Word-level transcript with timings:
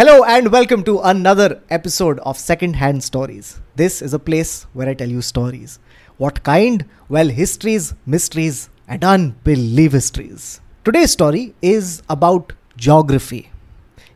Hello 0.00 0.24
and 0.24 0.50
welcome 0.50 0.82
to 0.84 0.98
another 1.00 1.60
episode 1.68 2.20
of 2.20 2.38
Secondhand 2.38 3.04
Stories. 3.04 3.60
This 3.76 4.00
is 4.00 4.14
a 4.14 4.18
place 4.18 4.62
where 4.72 4.88
I 4.88 4.94
tell 4.94 5.10
you 5.10 5.20
stories. 5.20 5.78
What 6.16 6.42
kind? 6.42 6.86
Well, 7.10 7.28
histories, 7.28 7.92
mysteries, 8.06 8.70
and 8.88 9.04
unbelievable 9.04 9.98
histories. 9.98 10.62
Today's 10.86 11.10
story 11.10 11.54
is 11.60 12.02
about 12.08 12.54
geography. 12.78 13.50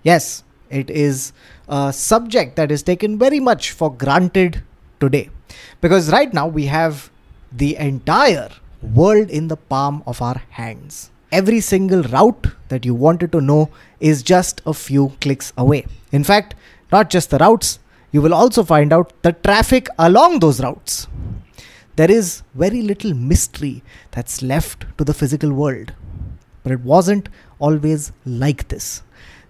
Yes, 0.02 0.42
it 0.70 0.88
is 0.88 1.34
a 1.68 1.92
subject 1.92 2.56
that 2.56 2.72
is 2.72 2.82
taken 2.82 3.18
very 3.18 3.38
much 3.38 3.72
for 3.72 3.92
granted 3.94 4.62
today 5.00 5.28
because 5.82 6.10
right 6.10 6.32
now 6.32 6.46
we 6.46 6.64
have 6.64 7.10
the 7.52 7.76
entire 7.76 8.48
world 8.80 9.28
in 9.28 9.48
the 9.48 9.58
palm 9.58 10.02
of 10.06 10.22
our 10.22 10.40
hands. 10.48 11.10
Every 11.34 11.58
single 11.58 12.04
route 12.04 12.46
that 12.68 12.84
you 12.84 12.94
wanted 12.94 13.32
to 13.32 13.40
know 13.40 13.68
is 13.98 14.22
just 14.22 14.60
a 14.64 14.72
few 14.72 15.14
clicks 15.20 15.52
away. 15.56 15.84
In 16.12 16.22
fact, 16.22 16.54
not 16.92 17.10
just 17.10 17.30
the 17.30 17.38
routes, 17.38 17.80
you 18.12 18.22
will 18.22 18.32
also 18.32 18.62
find 18.62 18.92
out 18.92 19.12
the 19.22 19.32
traffic 19.32 19.88
along 19.98 20.38
those 20.38 20.60
routes. 20.60 21.08
There 21.96 22.08
is 22.08 22.44
very 22.54 22.82
little 22.82 23.14
mystery 23.14 23.82
that's 24.12 24.42
left 24.42 24.86
to 24.96 25.02
the 25.02 25.12
physical 25.12 25.52
world. 25.52 25.92
But 26.62 26.70
it 26.70 26.82
wasn't 26.82 27.28
always 27.58 28.12
like 28.24 28.68
this. 28.68 29.02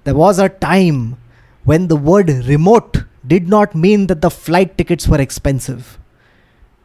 There 0.05 0.15
was 0.15 0.39
a 0.39 0.49
time 0.49 1.19
when 1.65 1.89
the 1.89 1.97
word 1.97 2.31
remote 2.31 3.05
did 3.27 3.47
not 3.47 3.75
mean 3.75 4.07
that 4.07 4.23
the 4.23 4.31
flight 4.31 4.79
tickets 4.79 5.07
were 5.07 5.21
expensive. 5.21 5.99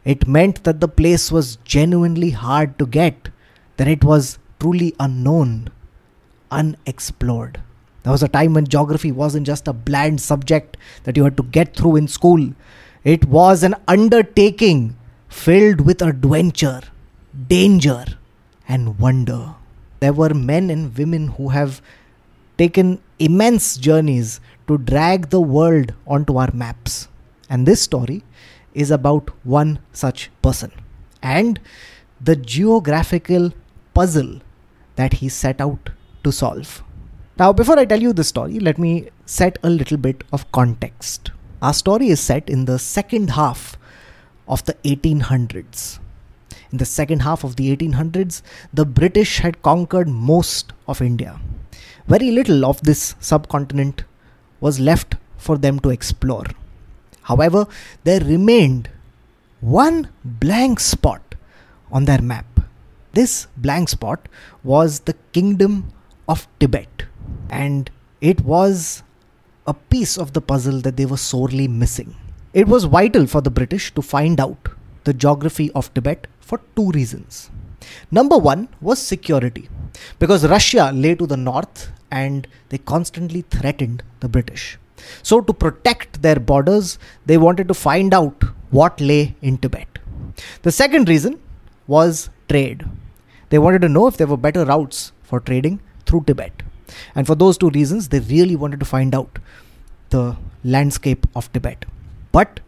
It 0.04 0.28
meant 0.28 0.64
that 0.64 0.80
the 0.80 0.88
place 0.88 1.32
was 1.32 1.56
genuinely 1.64 2.32
hard 2.32 2.78
to 2.78 2.84
get, 2.84 3.30
that 3.78 3.88
it 3.88 4.04
was 4.04 4.38
truly 4.60 4.94
unknown, 5.00 5.70
unexplored. 6.50 7.60
There 8.02 8.12
was 8.12 8.22
a 8.22 8.28
time 8.28 8.54
when 8.54 8.66
geography 8.66 9.10
wasn't 9.12 9.46
just 9.46 9.66
a 9.68 9.72
bland 9.72 10.20
subject 10.20 10.76
that 11.04 11.16
you 11.16 11.24
had 11.24 11.36
to 11.36 11.42
get 11.42 11.76
through 11.76 11.96
in 11.96 12.08
school. 12.08 12.52
It 13.02 13.24
was 13.26 13.62
an 13.62 13.74
undertaking 13.88 14.96
filled 15.28 15.80
with 15.80 16.02
adventure, 16.02 16.82
danger, 17.48 18.04
and 18.68 18.98
wonder. 18.98 19.54
There 20.00 20.12
were 20.12 20.32
men 20.34 20.70
and 20.70 20.96
women 20.96 21.28
who 21.28 21.48
have 21.48 21.82
taken 22.56 23.00
immense 23.18 23.76
journeys 23.76 24.40
to 24.68 24.78
drag 24.78 25.30
the 25.30 25.40
world 25.40 25.94
onto 26.06 26.36
our 26.36 26.50
maps. 26.52 27.08
And 27.48 27.66
this 27.66 27.82
story 27.82 28.22
is 28.74 28.90
about 28.90 29.30
one 29.44 29.78
such 29.92 30.30
person 30.42 30.70
and 31.22 31.58
the 32.20 32.36
geographical 32.36 33.52
puzzle 33.94 34.40
that 35.00 35.14
he 35.14 35.28
set 35.28 35.60
out 35.60 35.90
to 36.24 36.30
solve. 36.30 36.82
Now, 37.38 37.52
before 37.52 37.78
I 37.78 37.86
tell 37.86 38.02
you 38.02 38.12
the 38.12 38.24
story, 38.24 38.60
let 38.60 38.78
me 38.78 39.08
set 39.24 39.58
a 39.62 39.70
little 39.70 39.96
bit 39.96 40.24
of 40.32 40.50
context. 40.52 41.30
Our 41.62 41.72
story 41.72 42.08
is 42.08 42.20
set 42.20 42.50
in 42.50 42.66
the 42.66 42.78
second 42.78 43.30
half 43.30 43.78
of 44.46 44.64
the 44.66 44.74
1800s. 44.84 45.98
In 46.72 46.78
the 46.78 46.84
second 46.84 47.20
half 47.22 47.44
of 47.44 47.56
the 47.56 47.74
1800s, 47.74 48.42
the 48.74 48.84
British 48.84 49.38
had 49.38 49.62
conquered 49.62 50.08
most 50.08 50.72
of 50.86 51.00
India. 51.00 51.40
Very 52.06 52.30
little 52.30 52.64
of 52.64 52.82
this 52.82 53.14
subcontinent 53.20 54.04
was 54.60 54.78
left 54.78 55.16
for 55.36 55.56
them 55.56 55.80
to 55.80 55.90
explore. 55.90 56.44
However, 57.22 57.66
there 58.04 58.20
remained 58.20 58.90
one 59.60 60.08
blank 60.24 60.80
spot 60.80 61.34
on 61.90 62.04
their 62.04 62.20
map. 62.20 62.59
This 63.12 63.48
blank 63.56 63.88
spot 63.88 64.28
was 64.62 65.00
the 65.00 65.14
Kingdom 65.32 65.92
of 66.28 66.46
Tibet, 66.60 67.04
and 67.48 67.90
it 68.20 68.40
was 68.42 69.02
a 69.66 69.74
piece 69.74 70.16
of 70.16 70.32
the 70.32 70.40
puzzle 70.40 70.80
that 70.82 70.96
they 70.96 71.06
were 71.06 71.16
sorely 71.16 71.66
missing. 71.66 72.14
It 72.52 72.68
was 72.68 72.84
vital 72.84 73.26
for 73.26 73.40
the 73.40 73.50
British 73.50 73.92
to 73.94 74.02
find 74.02 74.40
out 74.40 74.68
the 75.04 75.12
geography 75.12 75.72
of 75.72 75.92
Tibet 75.92 76.28
for 76.38 76.60
two 76.76 76.90
reasons. 76.92 77.50
Number 78.12 78.38
one 78.38 78.68
was 78.80 79.00
security, 79.00 79.68
because 80.20 80.46
Russia 80.46 80.92
lay 80.94 81.16
to 81.16 81.26
the 81.26 81.36
north 81.36 81.90
and 82.12 82.46
they 82.68 82.78
constantly 82.78 83.42
threatened 83.42 84.04
the 84.20 84.28
British. 84.28 84.78
So, 85.22 85.40
to 85.40 85.52
protect 85.52 86.22
their 86.22 86.38
borders, 86.38 86.98
they 87.26 87.38
wanted 87.38 87.66
to 87.68 87.74
find 87.74 88.14
out 88.14 88.44
what 88.70 89.00
lay 89.00 89.34
in 89.42 89.58
Tibet. 89.58 89.98
The 90.62 90.70
second 90.70 91.08
reason 91.08 91.40
was 91.86 92.30
trade. 92.48 92.84
They 93.50 93.58
wanted 93.58 93.82
to 93.82 93.88
know 93.88 94.06
if 94.06 94.16
there 94.16 94.26
were 94.26 94.36
better 94.36 94.64
routes 94.64 95.12
for 95.22 95.40
trading 95.40 95.80
through 96.06 96.24
Tibet. 96.26 96.62
And 97.14 97.26
for 97.26 97.34
those 97.34 97.58
two 97.58 97.70
reasons, 97.70 98.08
they 98.08 98.20
really 98.20 98.56
wanted 98.56 98.80
to 98.80 98.86
find 98.86 99.14
out 99.14 99.38
the 100.08 100.36
landscape 100.64 101.26
of 101.36 101.52
Tibet. 101.52 101.84
But 102.32 102.60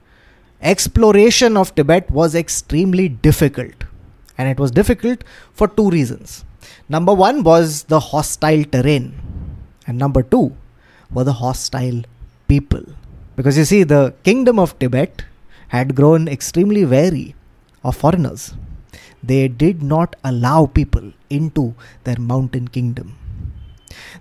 exploration 0.61 1.57
of 1.57 1.75
Tibet 1.75 2.11
was 2.11 2.35
extremely 2.35 3.09
difficult. 3.09 3.85
And 4.39 4.49
it 4.49 4.59
was 4.59 4.71
difficult 4.71 5.25
for 5.53 5.69
two 5.69 5.91
reasons. 5.91 6.45
Number 6.89 7.15
one 7.15 7.43
was 7.43 7.85
the 7.85 8.01
hostile 8.01 8.65
terrain, 8.65 9.21
and 9.87 9.99
number 9.99 10.23
two 10.23 10.57
were 11.11 11.25
the 11.25 11.33
hostile 11.33 12.03
people. 12.49 12.83
Because 13.37 13.59
you 13.59 13.65
see, 13.65 13.83
the 13.83 14.15
kingdom 14.23 14.59
of 14.59 14.79
Tibet 14.79 15.25
had 15.69 15.95
grown 15.95 16.29
extremely 16.29 16.85
wary 16.85 17.35
of 17.83 17.97
foreigners. 17.97 18.55
They 19.23 19.49
did 19.49 19.83
not 19.83 20.17
allow 20.25 20.67
people 20.67 21.13
into 21.31 21.75
their 22.05 22.19
mountain 22.19 22.69
kingdom. 22.69 23.17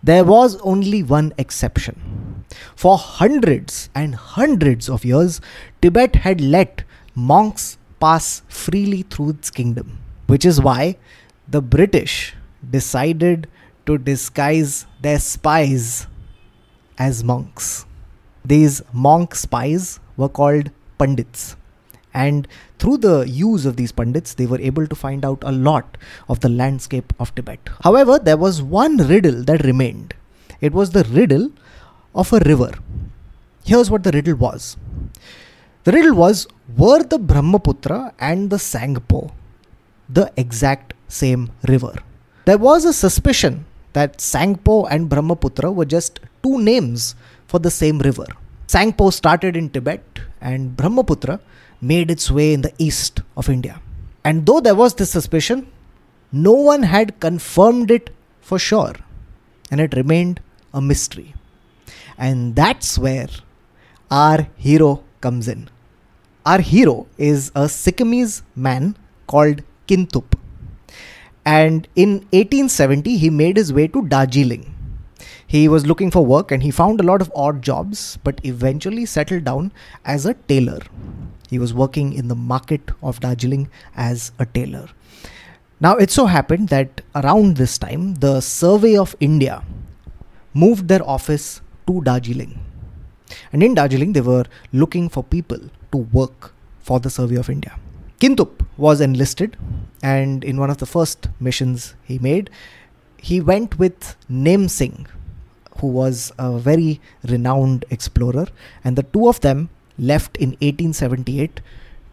There 0.04 0.24
was 0.24 0.58
only 0.62 1.02
one 1.02 1.34
exception. 1.38 2.46
For 2.76 2.98
hundreds 2.98 3.90
and 3.96 4.16
hundreds 4.16 4.90
of 4.90 5.06
years, 5.06 5.42
Tibet 5.82 6.18
had 6.18 6.42
let 6.42 6.84
monks 7.16 7.78
pass 8.00 8.42
freely 8.48 9.04
through 9.04 9.30
its 9.32 9.50
kingdom, 9.50 10.00
which 10.28 10.46
is 10.46 10.62
why 10.62 10.98
the 11.48 11.62
British 11.62 12.34
decided 12.70 13.48
to 13.86 13.98
disguise 13.98 14.86
their 15.02 15.20
spies 15.20 16.08
as 16.98 17.24
monks. 17.24 17.86
These 18.46 18.82
monk 18.94 19.36
spies 19.36 20.00
were 20.18 20.30
called 20.30 20.72
pandits. 20.98 21.56
And 22.14 22.48
through 22.80 22.98
the 22.98 23.22
use 23.22 23.66
of 23.66 23.78
these 23.78 23.92
pundits, 23.92 24.34
they 24.34 24.46
were 24.46 24.60
able 24.60 24.88
to 24.88 24.96
find 24.96 25.24
out 25.24 25.44
a 25.44 25.52
lot 25.52 25.98
of 26.28 26.42
the 26.42 26.50
landscape 26.50 27.14
of 27.20 27.34
Tibet. 27.36 27.70
However, 27.84 28.20
there 28.20 28.38
was 28.38 28.62
one 28.62 28.98
riddle 28.98 29.44
that 29.44 29.64
remained. 29.64 30.14
It 30.60 30.74
was 30.74 30.92
the 30.92 31.04
riddle 31.06 31.52
of 32.14 32.34
a 32.34 32.40
river. 32.40 32.72
Here's 33.64 33.90
what 33.90 34.04
the 34.04 34.12
riddle 34.12 34.36
was 34.36 34.78
the 35.84 35.92
riddle 35.92 36.16
was 36.16 36.48
Were 36.78 37.04
the 37.04 37.18
Brahmaputra 37.18 38.14
and 38.20 38.50
the 38.50 38.58
Sangpo 38.58 39.32
the 40.08 40.32
exact 40.38 40.94
same 41.08 41.52
river? 41.68 41.96
There 42.46 42.58
was 42.58 42.86
a 42.86 42.94
suspicion 42.94 43.66
that 43.94 44.18
Sangpo 44.18 44.88
and 44.90 45.10
Brahmaputra 45.10 45.72
were 45.72 45.86
just 45.86 46.20
two 46.44 46.62
names 46.62 47.16
for 47.48 47.60
the 47.60 47.72
same 47.72 48.00
river. 48.00 48.26
Sangpo 48.72 49.12
started 49.12 49.58
in 49.58 49.70
Tibet 49.70 50.22
and 50.40 50.78
Brahmaputra 50.78 51.42
made 51.82 52.10
its 52.10 52.32
way 52.32 52.54
in 52.54 52.62
the 52.62 52.74
east 52.78 53.22
of 53.36 53.50
India. 53.50 53.82
And 54.24 54.46
though 54.46 54.62
there 54.62 54.76
was 54.76 54.94
this 54.94 55.10
suspicion, 55.10 55.68
no 56.32 56.54
one 56.54 56.84
had 56.84 57.20
confirmed 57.20 57.92
it 57.92 58.12
for 58.40 58.58
sure, 58.58 58.94
and 59.70 59.82
it 59.82 59.94
remained 59.96 60.40
a 60.74 60.82
mystery. 60.82 61.34
And 62.18 62.56
that's 62.56 62.98
where 62.98 63.28
our 64.10 64.48
hero 64.56 65.04
comes 65.20 65.50
in. 65.50 65.70
Our 66.46 66.62
hero 66.62 67.08
is 67.18 67.50
a 67.50 67.66
Sikkimese 67.66 68.42
man 68.56 68.96
called 69.28 69.64
Kintup. 69.88 70.36
And 71.44 71.88
in 71.96 72.12
1870, 72.32 73.18
he 73.18 73.30
made 73.30 73.58
his 73.58 73.74
way 73.74 73.88
to 73.88 74.08
Darjeeling 74.08 74.76
he 75.52 75.68
was 75.68 75.86
looking 75.86 76.10
for 76.10 76.26
work 76.26 76.50
and 76.50 76.64
he 76.64 76.72
found 76.72 77.02
a 77.02 77.04
lot 77.04 77.22
of 77.22 77.30
odd 77.36 77.62
jobs, 77.62 78.18
but 78.24 78.40
eventually 78.46 79.06
settled 79.06 79.44
down 79.44 79.74
as 80.06 80.26
a 80.26 80.34
tailor. 80.34 80.80
He 81.50 81.60
was 81.60 81.74
working 81.74 82.14
in 82.14 82.30
the 82.30 82.36
market 82.36 82.92
of 83.04 83.20
Darjeeling 83.20 83.70
as 83.94 84.32
a 84.40 84.46
tailor. 84.46 84.88
Now, 85.82 85.98
it 85.98 86.10
so 86.10 86.28
happened 86.28 86.70
that 86.70 87.02
around 87.16 87.58
this 87.58 87.78
time, 87.78 88.14
the 88.14 88.40
Survey 88.40 88.96
of 88.96 89.14
India 89.20 89.62
moved 90.54 90.88
their 90.88 91.06
office 91.06 91.60
to 91.86 92.00
Darjeeling. 92.02 92.58
And 93.52 93.62
in 93.62 93.74
Darjeeling, 93.74 94.14
they 94.14 94.22
were 94.22 94.46
looking 94.72 95.10
for 95.10 95.22
people 95.22 95.60
to 95.92 95.98
work 95.98 96.54
for 96.80 97.02
the 97.02 97.10
Survey 97.10 97.36
of 97.36 97.50
India. 97.50 97.78
Kintup 98.22 98.64
was 98.78 99.02
enlisted, 99.02 99.58
and 100.02 100.46
in 100.46 100.62
one 100.62 100.70
of 100.70 100.78
the 100.78 100.86
first 100.86 101.28
missions 101.42 101.94
he 102.06 102.20
made, 102.20 102.50
he 103.18 103.42
went 103.42 103.78
with 103.78 104.16
Nem 104.30 104.70
Singh, 104.70 105.08
who 105.82 105.88
was 105.88 106.32
a 106.38 106.58
very 106.58 107.02
renowned 107.28 107.86
explorer, 107.90 108.48
and 108.84 108.96
the 108.96 109.04
two 109.04 109.28
of 109.28 109.42
them 109.42 109.70
left 109.98 110.38
in 110.38 110.50
1878 110.62 111.60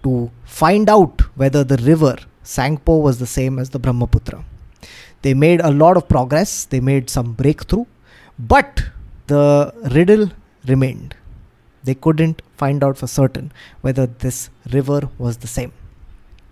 to 0.03 0.31
find 0.45 0.89
out 0.89 1.23
whether 1.37 1.63
the 1.65 1.77
river 1.79 2.17
Sangpo 2.43 3.01
was 3.03 3.19
the 3.19 3.27
same 3.27 3.59
as 3.59 3.71
the 3.71 3.79
Brahmaputra. 3.79 4.45
They 5.23 5.35
made 5.35 5.61
a 5.61 5.71
lot 5.71 5.97
of 5.97 6.09
progress, 6.09 6.65
they 6.65 6.81
made 6.81 7.11
some 7.11 7.33
breakthrough, 7.33 7.85
but 8.39 8.85
the 9.27 9.73
riddle 9.93 10.31
remained. 10.67 11.15
They 11.85 11.95
couldn't 11.95 12.43
find 12.57 12.83
out 12.83 12.97
for 12.99 13.07
certain 13.07 13.53
whether 13.81 14.07
this 14.07 14.51
river 14.73 15.09
was 15.19 15.39
the 15.39 15.47
same. 15.47 15.73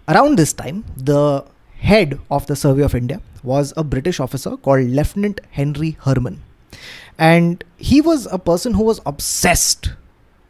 Around 0.08 0.38
this 0.38 0.52
time, 0.52 0.84
the 0.96 1.44
head 1.78 2.18
of 2.30 2.46
the 2.46 2.56
Survey 2.56 2.82
of 2.82 2.94
India 2.94 3.20
was 3.42 3.72
a 3.76 3.84
British 3.84 4.20
officer 4.20 4.56
called 4.56 4.86
Lieutenant 4.86 5.40
Henry 5.50 5.96
Harman. 6.00 6.42
And 7.18 7.64
he 7.76 8.00
was 8.00 8.26
a 8.26 8.38
person 8.38 8.74
who 8.74 8.84
was 8.84 9.00
obsessed 9.06 9.90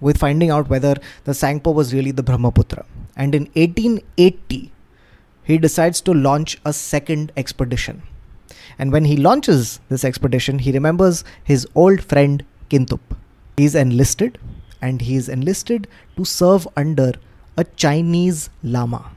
with 0.01 0.19
finding 0.19 0.51
out 0.51 0.69
whether 0.69 0.97
the 1.25 1.33
Sangpo 1.33 1.73
was 1.75 1.95
really 1.95 2.11
the 2.11 2.23
Brahmaputra. 2.23 2.85
And 3.17 3.35
in 3.35 3.45
1880, 3.55 4.73
he 5.45 5.59
decides 5.59 6.01
to 6.03 6.13
launch 6.13 6.59
a 6.65 6.73
second 6.73 7.33
expedition. 7.37 8.03
And 8.79 8.93
when 8.93 9.05
he 9.05 9.17
launches 9.17 9.81
this 9.89 10.05
expedition, 10.05 10.59
he 10.59 10.73
remembers 10.73 11.25
his 11.45 11.67
old 11.75 12.03
friend 12.03 12.45
Kintup. 12.69 13.01
He's 13.57 13.75
enlisted 13.75 14.39
and 14.83 15.01
he's 15.01 15.29
enlisted 15.29 15.89
to 16.17 16.25
serve 16.25 16.69
under 16.77 17.13
a 17.57 17.65
Chinese 17.65 18.51
Lama. 18.63 19.11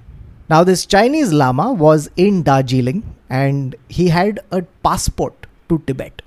Now, 0.50 0.63
this 0.63 0.85
Chinese 0.85 1.33
Lama 1.33 1.73
was 1.73 2.09
in 2.15 2.44
Darjeeling 2.44 3.15
and 3.29 3.75
he 3.89 4.07
had 4.07 4.39
a 4.51 4.61
passport 4.83 5.45
to 5.67 5.79
Tibet. 5.85 6.21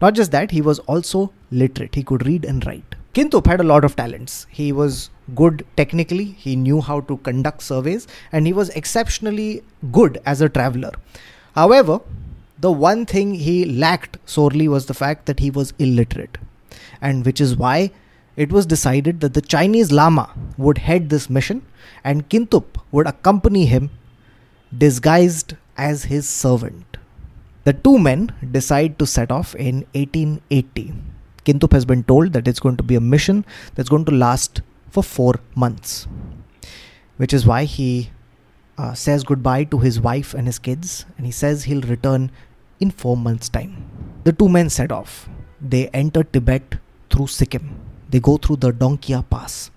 Not 0.00 0.14
just 0.14 0.30
that, 0.32 0.50
he 0.50 0.60
was 0.60 0.78
also 0.80 1.32
literate, 1.50 1.94
he 1.94 2.02
could 2.02 2.26
read 2.26 2.44
and 2.44 2.64
write. 2.66 2.94
Kintup 3.14 3.46
had 3.46 3.60
a 3.60 3.64
lot 3.64 3.84
of 3.84 3.94
talents. 3.94 4.46
He 4.50 4.72
was 4.72 5.10
good 5.34 5.66
technically, 5.76 6.24
he 6.24 6.56
knew 6.56 6.80
how 6.80 7.00
to 7.02 7.18
conduct 7.18 7.62
surveys, 7.62 8.06
and 8.32 8.46
he 8.46 8.52
was 8.52 8.70
exceptionally 8.70 9.62
good 9.90 10.20
as 10.24 10.40
a 10.40 10.48
traveler. 10.48 10.92
However, 11.54 12.00
the 12.58 12.72
one 12.72 13.06
thing 13.06 13.34
he 13.34 13.64
lacked 13.64 14.16
sorely 14.24 14.68
was 14.68 14.86
the 14.86 14.94
fact 14.94 15.26
that 15.26 15.40
he 15.40 15.50
was 15.50 15.74
illiterate, 15.78 16.38
and 17.00 17.26
which 17.26 17.40
is 17.40 17.56
why 17.56 17.90
it 18.36 18.50
was 18.50 18.64
decided 18.64 19.20
that 19.20 19.34
the 19.34 19.42
Chinese 19.42 19.92
Lama 19.92 20.30
would 20.56 20.78
head 20.78 21.10
this 21.10 21.28
mission 21.28 21.66
and 22.02 22.28
Kintup 22.28 22.78
would 22.90 23.06
accompany 23.06 23.66
him 23.66 23.90
disguised 24.76 25.54
as 25.76 26.04
his 26.04 26.28
servant. 26.28 26.96
The 27.64 27.72
two 27.72 27.98
men 27.98 28.32
decide 28.50 28.98
to 28.98 29.06
set 29.06 29.30
off 29.30 29.54
in 29.54 29.86
1880 29.94 30.94
Kintup 31.44 31.72
has 31.72 31.84
been 31.84 32.04
told 32.04 32.32
that 32.34 32.46
it's 32.46 32.60
going 32.60 32.76
to 32.76 32.84
be 32.84 32.94
a 32.94 33.00
mission 33.00 33.44
that's 33.74 33.88
going 33.88 34.04
to 34.04 34.12
last 34.12 34.62
for 34.90 35.02
four 35.02 35.34
months, 35.56 36.06
which 37.16 37.32
is 37.32 37.46
why 37.46 37.64
he 37.64 38.10
uh, 38.78 38.94
says 38.94 39.24
goodbye 39.24 39.64
to 39.64 39.78
his 39.78 40.00
wife 40.00 40.34
and 40.34 40.46
his 40.46 40.58
kids, 40.58 41.04
and 41.16 41.26
he 41.26 41.32
says 41.32 41.64
he'll 41.64 41.82
return 41.82 42.30
in 42.78 42.90
four 42.90 43.16
months' 43.16 43.48
time. 43.48 43.88
The 44.24 44.32
two 44.32 44.48
men 44.48 44.70
set 44.70 44.92
off. 44.92 45.28
They 45.60 45.88
enter 45.88 46.22
Tibet 46.22 46.76
through 47.10 47.26
Sikkim. 47.26 47.80
They 48.10 48.20
go 48.20 48.36
through 48.36 48.56
the 48.56 48.72
Dongkya 48.72 49.28
Pass. 49.28 49.70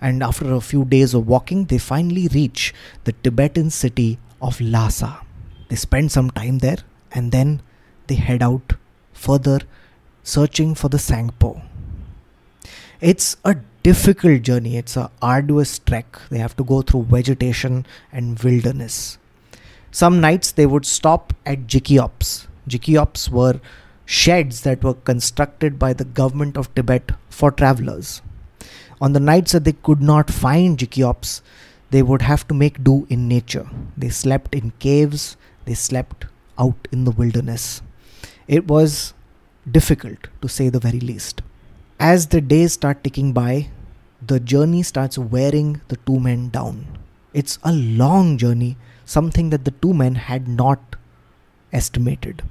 And 0.00 0.22
after 0.22 0.52
a 0.52 0.60
few 0.60 0.84
days 0.84 1.14
of 1.14 1.28
walking, 1.28 1.66
they 1.66 1.78
finally 1.78 2.28
reach 2.28 2.74
the 3.04 3.12
Tibetan 3.12 3.70
city 3.70 4.18
of 4.42 4.60
Lhasa. 4.60 5.20
They 5.68 5.76
spend 5.76 6.10
some 6.12 6.30
time 6.30 6.58
there 6.58 6.78
and 7.14 7.32
then 7.32 7.62
they 8.08 8.16
head 8.16 8.42
out 8.42 8.74
further 9.12 9.60
searching 10.22 10.74
for 10.74 10.88
the 10.88 10.98
Sangpo. 10.98 11.62
It's 13.00 13.36
a 13.44 13.56
difficult 13.82 14.42
journey, 14.42 14.76
it's 14.76 14.96
a 14.96 15.10
arduous 15.22 15.78
trek. 15.78 16.18
They 16.30 16.38
have 16.38 16.56
to 16.56 16.64
go 16.64 16.82
through 16.82 17.04
vegetation 17.04 17.86
and 18.12 18.38
wilderness. 18.40 19.18
Some 19.90 20.20
nights 20.20 20.52
they 20.52 20.66
would 20.66 20.84
stop 20.84 21.32
at 21.46 21.66
Jikiops. 21.66 22.46
Jikiops 22.68 23.28
were 23.28 23.60
sheds 24.06 24.62
that 24.62 24.82
were 24.82 24.94
constructed 24.94 25.78
by 25.78 25.92
the 25.92 26.04
government 26.04 26.56
of 26.56 26.74
Tibet 26.74 27.12
for 27.28 27.50
travelers. 27.50 28.20
On 29.00 29.12
the 29.12 29.20
nights 29.20 29.52
that 29.52 29.64
they 29.64 29.72
could 29.72 30.00
not 30.00 30.30
find 30.30 30.78
Jikiops, 30.78 31.42
they 31.90 32.02
would 32.02 32.22
have 32.22 32.48
to 32.48 32.54
make 32.54 32.82
do 32.82 33.06
in 33.08 33.28
nature. 33.28 33.68
They 33.96 34.08
slept 34.08 34.54
in 34.54 34.72
caves, 34.78 35.36
they 35.64 35.74
slept 35.74 36.26
out 36.58 36.88
in 36.92 37.04
the 37.04 37.10
wilderness. 37.10 37.82
It 38.46 38.66
was 38.66 39.14
difficult 39.70 40.28
to 40.42 40.48
say 40.48 40.68
the 40.68 40.80
very 40.80 41.00
least. 41.00 41.42
As 41.98 42.26
the 42.26 42.40
days 42.40 42.74
start 42.74 43.02
ticking 43.02 43.32
by, 43.32 43.68
the 44.26 44.40
journey 44.40 44.82
starts 44.82 45.18
wearing 45.18 45.80
the 45.88 45.96
two 46.06 46.18
men 46.20 46.48
down. 46.50 46.86
It's 47.32 47.58
a 47.62 47.72
long 47.72 48.38
journey, 48.38 48.76
something 49.04 49.50
that 49.50 49.64
the 49.64 49.70
two 49.70 49.92
men 49.94 50.14
had 50.14 50.48
not 50.48 50.96
estimated. 51.72 52.42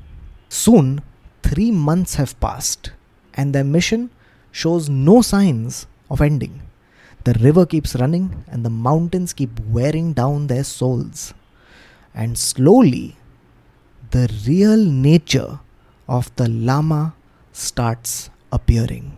Soon, 0.50 1.02
three 1.42 1.72
months 1.72 2.16
have 2.16 2.40
passed, 2.40 2.92
and 3.34 3.54
their 3.54 3.64
mission 3.64 4.10
shows 4.52 4.90
no 4.90 5.22
signs 5.22 5.88
of 6.10 6.22
ending. 6.22 6.62
The 7.24 7.34
river 7.34 7.66
keeps 7.66 7.96
running, 7.96 8.44
and 8.48 8.66
the 8.66 8.70
mountains 8.70 9.34
keep 9.34 9.60
wearing 9.62 10.14
down 10.14 10.48
their 10.48 10.64
souls. 10.64 11.34
And 12.14 12.38
slowly, 12.38 13.16
the 14.14 14.30
real 14.48 14.78
nature 14.78 15.60
of 16.08 16.30
the 16.36 16.48
Lama 16.48 17.16
starts 17.52 18.30
appearing. 18.52 19.18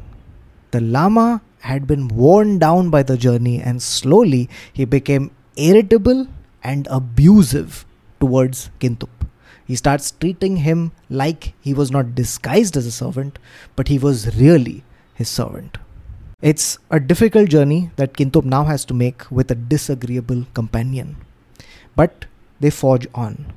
The 0.72 0.80
Lama 0.80 1.42
had 1.60 1.86
been 1.86 2.08
worn 2.08 2.60
down 2.60 2.90
by 2.90 3.04
the 3.04 3.18
journey 3.18 3.62
and 3.62 3.82
slowly 3.82 4.50
he 4.72 4.86
became 4.86 5.32
irritable 5.58 6.28
and 6.64 6.88
abusive 6.90 7.86
towards 8.22 8.70
Kintup. 8.80 9.28
He 9.66 9.76
starts 9.76 10.12
treating 10.12 10.58
him 10.58 10.94
like 11.10 11.54
he 11.60 11.74
was 11.74 11.92
not 11.92 12.16
disguised 12.16 12.78
as 12.78 12.86
a 12.86 12.92
servant, 12.92 13.38
but 13.76 13.90
he 13.90 14.00
was 14.00 14.38
really 14.38 14.86
his 15.14 15.28
servant. 15.28 15.78
It's 16.42 16.78
a 16.90 17.02
difficult 17.02 17.50
journey 17.50 17.92
that 17.98 18.14
Kintup 18.14 18.46
now 18.46 18.64
has 18.64 18.86
to 18.86 18.94
make 18.94 19.30
with 19.30 19.52
a 19.52 19.56
disagreeable 19.56 20.46
companion. 20.54 21.18
But 21.98 22.28
they 22.62 22.70
forge 22.70 23.08
on. 23.14 23.52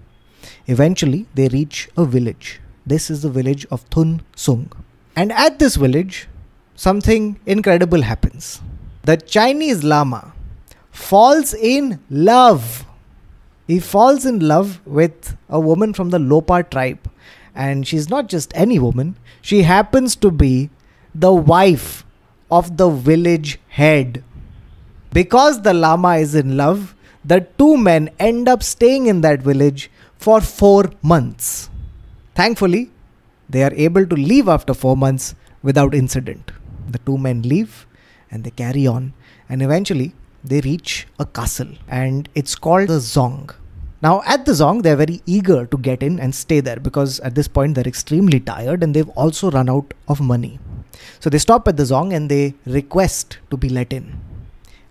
Eventually, 0.66 1.26
they 1.34 1.48
reach 1.48 1.88
a 1.96 2.04
village 2.04 2.60
this 2.88 3.10
is 3.10 3.20
the 3.20 3.28
village 3.28 3.66
of 3.70 3.82
Thun 3.94 4.22
Sung. 4.34 4.72
And 5.14 5.30
at 5.32 5.58
this 5.58 5.76
village, 5.76 6.26
something 6.74 7.38
incredible 7.44 8.00
happens. 8.00 8.62
The 9.02 9.18
Chinese 9.18 9.84
Lama 9.84 10.32
falls 10.90 11.52
in 11.52 12.00
love. 12.08 12.86
He 13.66 13.78
falls 13.78 14.24
in 14.24 14.40
love 14.40 14.80
with 14.86 15.36
a 15.50 15.60
woman 15.60 15.92
from 15.92 16.08
the 16.08 16.18
Lopa 16.18 16.62
tribe. 16.62 17.10
And 17.54 17.86
she's 17.86 18.08
not 18.08 18.28
just 18.28 18.52
any 18.54 18.78
woman, 18.78 19.16
she 19.42 19.62
happens 19.62 20.16
to 20.16 20.30
be 20.30 20.70
the 21.14 21.34
wife 21.34 22.06
of 22.50 22.78
the 22.78 22.88
village 22.88 23.60
head. 23.68 24.24
Because 25.12 25.60
the 25.60 25.74
Lama 25.74 26.16
is 26.16 26.34
in 26.34 26.56
love, 26.56 26.94
the 27.22 27.46
two 27.58 27.76
men 27.76 28.08
end 28.18 28.48
up 28.48 28.62
staying 28.62 29.06
in 29.06 29.20
that 29.22 29.42
village 29.42 29.90
for 30.18 30.40
four 30.40 30.90
months. 31.02 31.70
Thankfully, 32.34 32.90
they 33.48 33.62
are 33.62 33.72
able 33.74 34.06
to 34.06 34.14
leave 34.14 34.48
after 34.48 34.74
four 34.74 34.96
months 34.96 35.34
without 35.62 35.94
incident. 35.94 36.50
The 36.88 36.98
two 36.98 37.18
men 37.18 37.42
leave 37.42 37.86
and 38.30 38.44
they 38.44 38.50
carry 38.50 38.86
on, 38.86 39.14
and 39.48 39.62
eventually 39.62 40.14
they 40.44 40.60
reach 40.60 41.06
a 41.18 41.26
castle, 41.26 41.72
and 41.88 42.28
it's 42.34 42.54
called 42.54 42.88
the 42.88 42.98
Zong. 42.98 43.54
Now, 44.00 44.22
at 44.26 44.44
the 44.44 44.52
Zong, 44.52 44.82
they're 44.82 44.96
very 44.96 45.20
eager 45.26 45.66
to 45.66 45.76
get 45.76 46.02
in 46.02 46.20
and 46.20 46.32
stay 46.32 46.60
there 46.60 46.78
because 46.78 47.18
at 47.20 47.34
this 47.34 47.48
point 47.48 47.74
they're 47.74 47.88
extremely 47.88 48.38
tired 48.38 48.84
and 48.84 48.94
they've 48.94 49.08
also 49.10 49.50
run 49.50 49.68
out 49.68 49.92
of 50.06 50.20
money. 50.20 50.60
So 51.18 51.28
they 51.30 51.38
stop 51.38 51.66
at 51.66 51.76
the 51.76 51.82
Zong 51.82 52.14
and 52.14 52.30
they 52.30 52.54
request 52.64 53.38
to 53.50 53.56
be 53.56 53.68
let 53.68 53.92
in. 53.92 54.20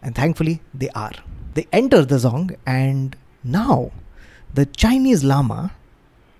And 0.02 0.14
thankfully, 0.14 0.62
they 0.74 0.90
are. 0.90 1.14
They 1.54 1.68
enter 1.72 2.04
the 2.04 2.16
Zong, 2.16 2.56
and 2.66 3.16
now 3.44 3.92
the 4.54 4.66
Chinese 4.66 5.24
Lama 5.24 5.72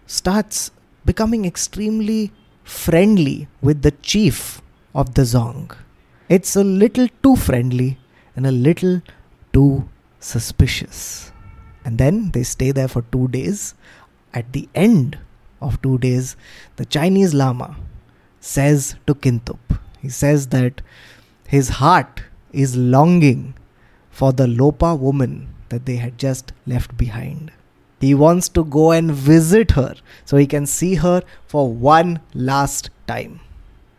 starts 0.06 0.72
becoming 1.06 1.46
extremely 1.46 2.32
friendly 2.64 3.48
with 3.62 3.82
the 3.82 3.92
chief 3.92 4.62
of 4.94 5.14
the 5.14 5.22
Zong. 5.22 5.76
It's 6.30 6.56
a 6.56 6.64
little 6.64 7.08
too 7.24 7.36
friendly 7.36 7.98
and 8.36 8.46
a 8.46 8.52
little 8.52 9.02
too 9.54 9.88
suspicious. 10.20 11.32
And 11.86 11.98
then 11.98 12.32
they 12.32 12.44
stay 12.44 12.72
there 12.72 12.88
for 12.88 13.04
two 13.04 13.28
days. 13.30 13.74
At 14.34 14.52
the 14.52 14.68
end 14.76 15.18
of 15.62 15.82
two 15.82 15.98
days, 15.98 16.36
the 16.76 16.86
Chinese 16.86 17.34
Lama 17.34 17.78
says 18.40 18.96
to 19.08 19.16
Kintup, 19.16 19.80
he 20.02 20.10
says 20.10 20.48
that 20.48 20.82
his 21.48 21.70
heart 21.70 22.24
is 22.52 22.76
longing 22.76 23.54
for 24.12 24.34
the 24.34 24.48
Lopa 24.48 24.96
woman 24.96 25.54
that 25.70 25.86
they 25.86 25.96
had 25.96 26.18
just 26.18 26.52
left 26.66 26.98
behind. 26.98 27.52
He 28.00 28.14
wants 28.14 28.48
to 28.50 28.64
go 28.64 28.92
and 28.92 29.12
visit 29.12 29.72
her 29.72 29.96
so 30.26 30.38
he 30.38 30.46
can 30.46 30.66
see 30.66 30.96
her 30.96 31.24
for 31.48 31.72
one 31.72 32.20
last 32.34 32.90
time. 33.08 33.40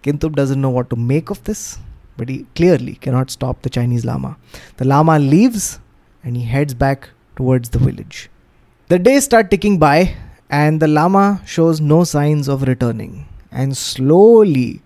Kintup 0.03 0.35
doesn't 0.35 0.61
know 0.61 0.71
what 0.71 0.91
to 0.91 0.97
make 0.97 1.31
of 1.31 1.43
this, 1.45 1.79
but 2.17 2.29
he 2.29 2.47
clearly 2.55 2.95
cannot 2.95 3.31
stop 3.31 3.63
the 3.63 3.71
Chinese 3.71 4.05
Lama. 4.05 4.37
The 4.77 4.85
Lama 4.85 5.19
leaves 5.19 5.81
and 6.23 6.37
he 6.37 6.45
heads 6.45 6.75
back 6.75 7.11
towards 7.37 7.71
the 7.71 7.79
village. 7.79 8.31
The 8.89 8.99
days 8.99 9.25
start 9.25 9.51
ticking 9.51 9.79
by 9.79 10.15
and 10.49 10.81
the 10.81 10.89
Lama 10.89 11.43
shows 11.45 11.81
no 11.81 12.05
signs 12.05 12.49
of 12.49 12.63
returning. 12.63 13.27
And 13.51 13.77
slowly, 13.77 14.83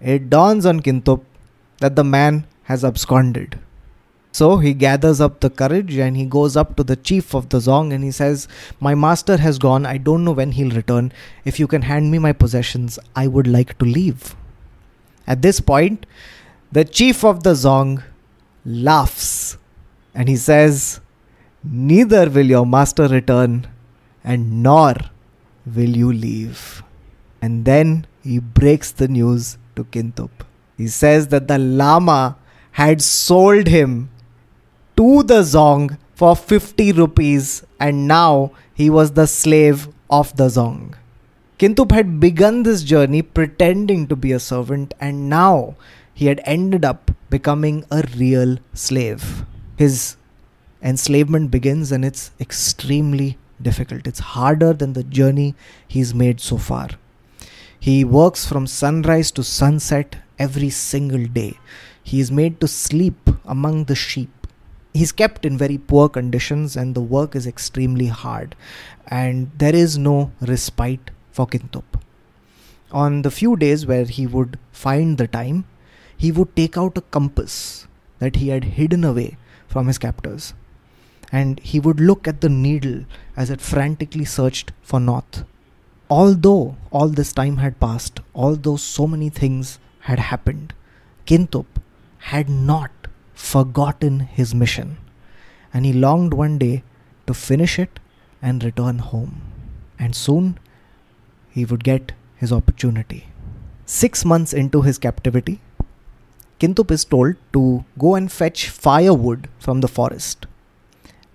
it 0.00 0.28
dawns 0.28 0.66
on 0.66 0.80
Kintup 0.80 1.22
that 1.78 1.96
the 1.96 2.04
man 2.04 2.46
has 2.64 2.84
absconded. 2.84 3.58
So 4.36 4.58
he 4.58 4.74
gathers 4.74 5.18
up 5.18 5.40
the 5.40 5.48
courage 5.48 5.96
and 5.96 6.14
he 6.14 6.26
goes 6.26 6.56
up 6.58 6.76
to 6.76 6.84
the 6.84 6.96
chief 6.96 7.34
of 7.34 7.48
the 7.48 7.56
Zong 7.56 7.92
and 7.94 8.04
he 8.04 8.10
says, 8.10 8.48
My 8.80 8.94
master 8.94 9.38
has 9.38 9.58
gone. 9.58 9.86
I 9.86 9.96
don't 9.96 10.24
know 10.24 10.32
when 10.32 10.52
he'll 10.52 10.74
return. 10.76 11.12
If 11.46 11.58
you 11.58 11.66
can 11.66 11.80
hand 11.80 12.10
me 12.10 12.18
my 12.18 12.32
possessions, 12.32 12.98
I 13.14 13.28
would 13.28 13.46
like 13.46 13.78
to 13.78 13.86
leave. 13.86 14.36
At 15.26 15.40
this 15.40 15.60
point, 15.60 16.04
the 16.70 16.84
chief 16.84 17.24
of 17.24 17.44
the 17.44 17.52
Zong 17.52 18.02
laughs 18.66 19.56
and 20.14 20.28
he 20.28 20.36
says, 20.36 21.00
Neither 21.64 22.28
will 22.28 22.46
your 22.46 22.66
master 22.66 23.08
return, 23.08 23.66
and 24.22 24.62
nor 24.62 24.94
will 25.64 25.96
you 26.02 26.12
leave. 26.12 26.82
And 27.40 27.64
then 27.64 28.06
he 28.22 28.38
breaks 28.38 28.90
the 28.90 29.08
news 29.08 29.56
to 29.76 29.84
Kintup. 29.84 30.44
He 30.76 30.88
says 30.88 31.28
that 31.28 31.48
the 31.48 31.58
Lama 31.58 32.36
had 32.72 33.00
sold 33.00 33.68
him 33.68 34.10
to 34.96 35.22
the 35.22 35.40
Zong 35.42 35.98
for 36.14 36.34
50 36.34 36.92
rupees 36.92 37.64
and 37.78 38.08
now 38.08 38.52
he 38.74 38.88
was 38.88 39.12
the 39.12 39.26
slave 39.26 39.88
of 40.10 40.36
the 40.36 40.48
Zong. 40.48 40.94
Kintup 41.58 41.92
had 41.92 42.20
begun 42.20 42.62
this 42.62 42.82
journey 42.82 43.22
pretending 43.22 44.06
to 44.08 44.16
be 44.16 44.32
a 44.32 44.40
servant 44.40 44.94
and 45.00 45.28
now 45.28 45.76
he 46.12 46.26
had 46.26 46.40
ended 46.44 46.84
up 46.84 47.10
becoming 47.30 47.84
a 47.90 48.02
real 48.16 48.58
slave. 48.74 49.44
His 49.76 50.16
enslavement 50.82 51.50
begins 51.50 51.92
and 51.92 52.04
it's 52.04 52.30
extremely 52.40 53.38
difficult. 53.60 54.06
It's 54.06 54.18
harder 54.18 54.72
than 54.72 54.92
the 54.92 55.04
journey 55.04 55.54
he's 55.86 56.14
made 56.14 56.40
so 56.40 56.56
far. 56.56 56.88
He 57.78 58.04
works 58.04 58.46
from 58.46 58.66
sunrise 58.66 59.30
to 59.32 59.44
sunset 59.44 60.16
every 60.38 60.70
single 60.70 61.24
day. 61.26 61.58
He 62.02 62.20
is 62.20 62.30
made 62.30 62.60
to 62.60 62.68
sleep 62.68 63.30
among 63.44 63.84
the 63.84 63.94
sheep 63.94 64.30
he's 64.96 65.12
kept 65.12 65.44
in 65.44 65.58
very 65.58 65.78
poor 65.78 66.08
conditions 66.08 66.76
and 66.76 66.94
the 66.94 67.00
work 67.00 67.34
is 67.34 67.46
extremely 67.46 68.06
hard 68.06 68.54
and 69.06 69.50
there 69.56 69.74
is 69.74 69.96
no 69.96 70.32
respite 70.40 71.10
for 71.30 71.46
Kintup. 71.46 72.02
On 72.90 73.22
the 73.22 73.30
few 73.30 73.56
days 73.56 73.86
where 73.86 74.04
he 74.04 74.26
would 74.26 74.58
find 74.72 75.18
the 75.18 75.26
time, 75.26 75.64
he 76.16 76.32
would 76.32 76.54
take 76.56 76.78
out 76.78 76.96
a 76.98 77.02
compass 77.02 77.86
that 78.18 78.36
he 78.36 78.48
had 78.48 78.64
hidden 78.64 79.04
away 79.04 79.36
from 79.68 79.86
his 79.86 79.98
captors 79.98 80.54
and 81.32 81.60
he 81.60 81.80
would 81.80 82.00
look 82.00 82.26
at 82.28 82.40
the 82.40 82.48
needle 82.48 83.04
as 83.36 83.50
it 83.50 83.60
frantically 83.60 84.24
searched 84.24 84.72
for 84.82 85.00
north. 85.00 85.44
Although 86.08 86.76
all 86.90 87.08
this 87.08 87.32
time 87.32 87.56
had 87.56 87.80
passed, 87.80 88.20
although 88.34 88.76
so 88.76 89.06
many 89.06 89.28
things 89.28 89.78
had 90.00 90.18
happened, 90.18 90.72
Kintup 91.26 91.66
had 92.18 92.48
not 92.48 92.90
forgotten 93.36 94.20
his 94.20 94.54
mission, 94.54 94.96
and 95.72 95.84
he 95.84 95.92
longed 95.92 96.34
one 96.34 96.58
day 96.58 96.82
to 97.26 97.34
finish 97.34 97.78
it 97.78 98.00
and 98.42 98.64
return 98.64 98.98
home. 98.98 99.42
And 99.98 100.16
soon 100.16 100.58
he 101.50 101.64
would 101.64 101.84
get 101.84 102.12
his 102.36 102.52
opportunity. 102.52 103.28
Six 103.84 104.24
months 104.24 104.52
into 104.52 104.82
his 104.82 104.98
captivity, 104.98 105.60
Kintup 106.58 106.90
is 106.90 107.04
told 107.04 107.36
to 107.52 107.84
go 107.98 108.14
and 108.14 108.32
fetch 108.32 108.68
firewood 108.68 109.48
from 109.58 109.80
the 109.80 109.88
forest. 109.88 110.46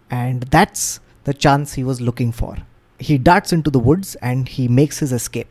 And 0.09 0.43
that's 0.43 0.99
the 1.23 1.33
chance 1.33 1.73
he 1.73 1.83
was 1.83 2.01
looking 2.01 2.31
for. 2.31 2.57
He 2.99 3.17
darts 3.17 3.53
into 3.53 3.69
the 3.69 3.79
woods 3.79 4.15
and 4.15 4.47
he 4.47 4.67
makes 4.67 4.99
his 4.99 5.11
escape. 5.11 5.49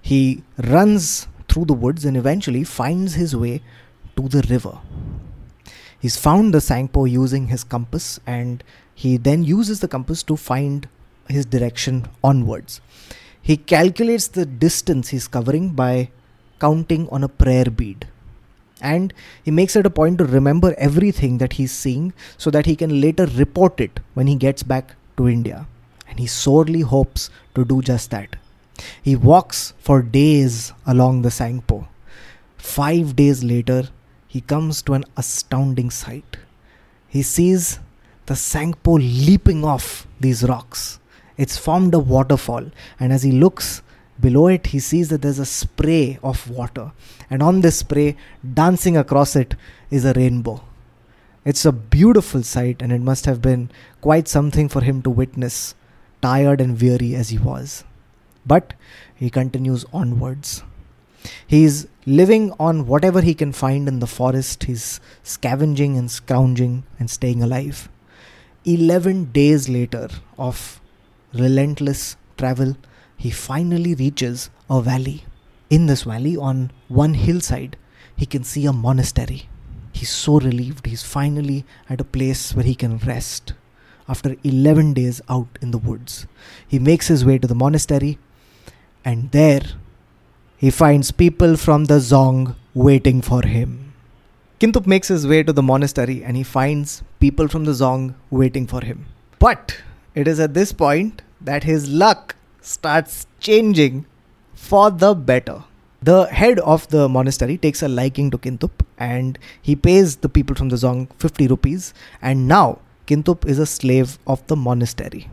He 0.00 0.42
runs 0.58 1.28
through 1.48 1.66
the 1.66 1.74
woods 1.74 2.04
and 2.04 2.16
eventually 2.16 2.64
finds 2.64 3.14
his 3.14 3.36
way 3.36 3.62
to 4.16 4.28
the 4.28 4.42
river. 4.48 4.78
He's 6.02 6.16
found 6.16 6.52
the 6.52 6.58
Sangpo 6.58 7.08
using 7.08 7.46
his 7.46 7.62
compass 7.62 8.18
and 8.26 8.64
he 8.92 9.16
then 9.16 9.44
uses 9.44 9.78
the 9.78 9.86
compass 9.86 10.24
to 10.24 10.36
find 10.36 10.88
his 11.28 11.46
direction 11.46 12.06
onwards. 12.24 12.80
He 13.40 13.56
calculates 13.56 14.26
the 14.26 14.44
distance 14.44 15.10
he's 15.10 15.28
covering 15.28 15.70
by 15.70 16.10
counting 16.58 17.08
on 17.10 17.22
a 17.22 17.28
prayer 17.28 17.66
bead. 17.66 18.08
And 18.80 19.14
he 19.44 19.52
makes 19.52 19.76
it 19.76 19.86
a 19.86 19.90
point 19.90 20.18
to 20.18 20.24
remember 20.24 20.74
everything 20.76 21.38
that 21.38 21.52
he's 21.52 21.70
seeing 21.70 22.12
so 22.36 22.50
that 22.50 22.66
he 22.66 22.74
can 22.74 23.00
later 23.00 23.26
report 23.26 23.78
it 23.80 24.00
when 24.14 24.26
he 24.26 24.34
gets 24.34 24.64
back 24.64 24.96
to 25.18 25.28
India. 25.28 25.68
And 26.08 26.18
he 26.18 26.26
sorely 26.26 26.80
hopes 26.80 27.30
to 27.54 27.64
do 27.64 27.80
just 27.80 28.10
that. 28.10 28.34
He 29.00 29.14
walks 29.14 29.72
for 29.78 30.02
days 30.02 30.72
along 30.84 31.22
the 31.22 31.28
Sangpo. 31.28 31.86
Five 32.56 33.14
days 33.14 33.44
later, 33.44 33.84
he 34.32 34.40
comes 34.40 34.80
to 34.80 34.94
an 34.94 35.04
astounding 35.18 35.90
sight. 35.90 36.38
He 37.06 37.22
sees 37.22 37.80
the 38.24 38.32
Sangpo 38.32 38.94
leaping 39.26 39.62
off 39.62 40.06
these 40.18 40.42
rocks. 40.42 40.98
It's 41.36 41.58
formed 41.58 41.92
a 41.92 41.98
waterfall, 41.98 42.70
and 42.98 43.12
as 43.12 43.24
he 43.24 43.32
looks 43.32 43.82
below 44.18 44.46
it, 44.46 44.68
he 44.68 44.80
sees 44.80 45.10
that 45.10 45.20
there's 45.20 45.38
a 45.38 45.44
spray 45.44 46.18
of 46.22 46.48
water, 46.48 46.92
and 47.28 47.42
on 47.42 47.60
this 47.60 47.80
spray, 47.80 48.16
dancing 48.54 48.96
across 48.96 49.36
it, 49.36 49.54
is 49.90 50.06
a 50.06 50.14
rainbow. 50.14 50.62
It's 51.44 51.66
a 51.66 51.72
beautiful 51.72 52.42
sight, 52.42 52.80
and 52.80 52.90
it 52.90 53.02
must 53.02 53.26
have 53.26 53.42
been 53.42 53.70
quite 54.00 54.28
something 54.28 54.70
for 54.70 54.80
him 54.80 55.02
to 55.02 55.10
witness, 55.10 55.74
tired 56.22 56.62
and 56.62 56.80
weary 56.80 57.14
as 57.14 57.28
he 57.28 57.38
was. 57.38 57.84
But 58.46 58.72
he 59.14 59.28
continues 59.28 59.84
onwards. 59.92 60.62
He's 61.46 61.86
living 62.06 62.52
on 62.58 62.86
whatever 62.86 63.20
he 63.20 63.34
can 63.34 63.52
find 63.52 63.88
in 63.88 64.00
the 64.00 64.06
forest. 64.06 64.64
He's 64.64 65.00
scavenging 65.22 65.96
and 65.96 66.10
scrounging 66.10 66.84
and 66.98 67.10
staying 67.10 67.42
alive. 67.42 67.88
11 68.64 69.32
days 69.32 69.68
later 69.68 70.08
of 70.38 70.80
relentless 71.32 72.16
travel, 72.36 72.76
he 73.16 73.30
finally 73.30 73.94
reaches 73.94 74.50
a 74.68 74.80
valley. 74.80 75.24
In 75.70 75.86
this 75.86 76.02
valley, 76.02 76.36
on 76.36 76.70
one 76.88 77.14
hillside, 77.14 77.76
he 78.16 78.26
can 78.26 78.44
see 78.44 78.66
a 78.66 78.72
monastery. 78.72 79.48
He's 79.92 80.10
so 80.10 80.38
relieved. 80.38 80.86
He's 80.86 81.02
finally 81.02 81.64
at 81.88 82.00
a 82.00 82.04
place 82.04 82.54
where 82.54 82.64
he 82.64 82.74
can 82.74 82.98
rest 82.98 83.54
after 84.08 84.36
11 84.42 84.94
days 84.94 85.20
out 85.28 85.58
in 85.60 85.70
the 85.70 85.78
woods. 85.78 86.26
He 86.66 86.78
makes 86.78 87.08
his 87.08 87.24
way 87.24 87.38
to 87.38 87.46
the 87.46 87.54
monastery, 87.54 88.18
and 89.04 89.30
there 89.30 89.62
he 90.62 90.70
finds 90.70 91.10
people 91.10 91.56
from 91.56 91.86
the 91.86 91.96
Zong 92.08 92.54
waiting 92.72 93.20
for 93.20 93.44
him. 93.44 93.92
Kintup 94.60 94.86
makes 94.86 95.08
his 95.08 95.26
way 95.26 95.42
to 95.42 95.52
the 95.52 95.62
monastery 95.70 96.22
and 96.22 96.36
he 96.36 96.44
finds 96.44 97.02
people 97.18 97.48
from 97.48 97.64
the 97.64 97.72
Zong 97.72 98.14
waiting 98.30 98.68
for 98.68 98.80
him. 98.84 99.06
But 99.40 99.76
it 100.14 100.28
is 100.28 100.38
at 100.38 100.54
this 100.54 100.72
point 100.72 101.22
that 101.40 101.64
his 101.64 101.88
luck 101.88 102.36
starts 102.60 103.26
changing 103.40 104.06
for 104.54 104.92
the 104.92 105.16
better. 105.16 105.64
The 106.00 106.26
head 106.26 106.60
of 106.60 106.86
the 106.90 107.08
monastery 107.08 107.58
takes 107.58 107.82
a 107.82 107.88
liking 107.88 108.30
to 108.30 108.38
Kintup 108.38 108.86
and 108.96 109.40
he 109.60 109.74
pays 109.74 110.14
the 110.18 110.28
people 110.28 110.54
from 110.54 110.68
the 110.68 110.76
Zong 110.76 111.08
50 111.18 111.48
rupees 111.48 111.92
and 112.20 112.46
now 112.46 112.78
Kintup 113.08 113.44
is 113.46 113.58
a 113.58 113.66
slave 113.66 114.16
of 114.28 114.46
the 114.46 114.54
monastery. 114.54 115.28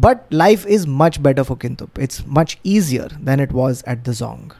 But 0.00 0.32
life 0.32 0.64
is 0.64 0.86
much 0.86 1.20
better 1.20 1.42
for 1.42 1.56
Kintup. 1.56 1.98
It's 1.98 2.24
much 2.24 2.58
easier 2.62 3.08
than 3.20 3.40
it 3.40 3.50
was 3.50 3.82
at 3.82 4.04
the 4.04 4.12
Zong. 4.12 4.52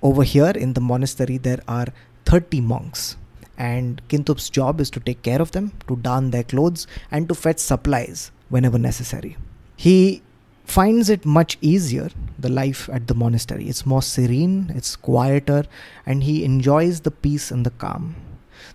Over 0.00 0.22
here 0.22 0.50
in 0.50 0.74
the 0.74 0.80
monastery, 0.80 1.38
there 1.38 1.60
are 1.66 1.86
30 2.26 2.60
monks, 2.60 3.16
and 3.58 4.00
Kintup's 4.08 4.48
job 4.48 4.80
is 4.80 4.90
to 4.90 5.00
take 5.00 5.22
care 5.22 5.42
of 5.42 5.50
them, 5.50 5.72
to 5.88 5.96
darn 5.96 6.30
their 6.30 6.44
clothes, 6.44 6.86
and 7.10 7.28
to 7.28 7.34
fetch 7.34 7.58
supplies 7.58 8.30
whenever 8.48 8.78
necessary. 8.78 9.36
He 9.76 10.22
finds 10.64 11.10
it 11.10 11.26
much 11.26 11.58
easier, 11.60 12.10
the 12.38 12.48
life 12.48 12.88
at 12.92 13.08
the 13.08 13.14
monastery. 13.14 13.68
It's 13.68 13.86
more 13.86 14.02
serene, 14.02 14.70
it's 14.74 14.94
quieter, 14.94 15.64
and 16.04 16.22
he 16.22 16.44
enjoys 16.44 17.00
the 17.00 17.10
peace 17.10 17.50
and 17.50 17.66
the 17.66 17.70
calm. 17.70 18.14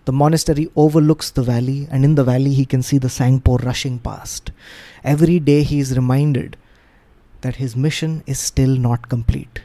The 0.06 0.12
monastery 0.12 0.70
overlooks 0.76 1.32
the 1.32 1.44
valley, 1.44 1.88
and 1.92 2.04
in 2.04 2.16
the 2.16 2.24
valley, 2.24 2.54
he 2.54 2.66
can 2.66 2.82
see 2.82 2.98
the 2.98 3.08
Sangpo 3.08 3.64
rushing 3.64 4.00
past. 4.00 4.52
Every 5.04 5.40
day, 5.40 5.64
he 5.64 5.80
is 5.80 5.96
reminded 5.96 6.58
that 7.42 7.56
his 7.56 7.76
mission 7.76 8.24
is 8.26 8.40
still 8.40 8.76
not 8.76 9.10
complete. 9.10 9.62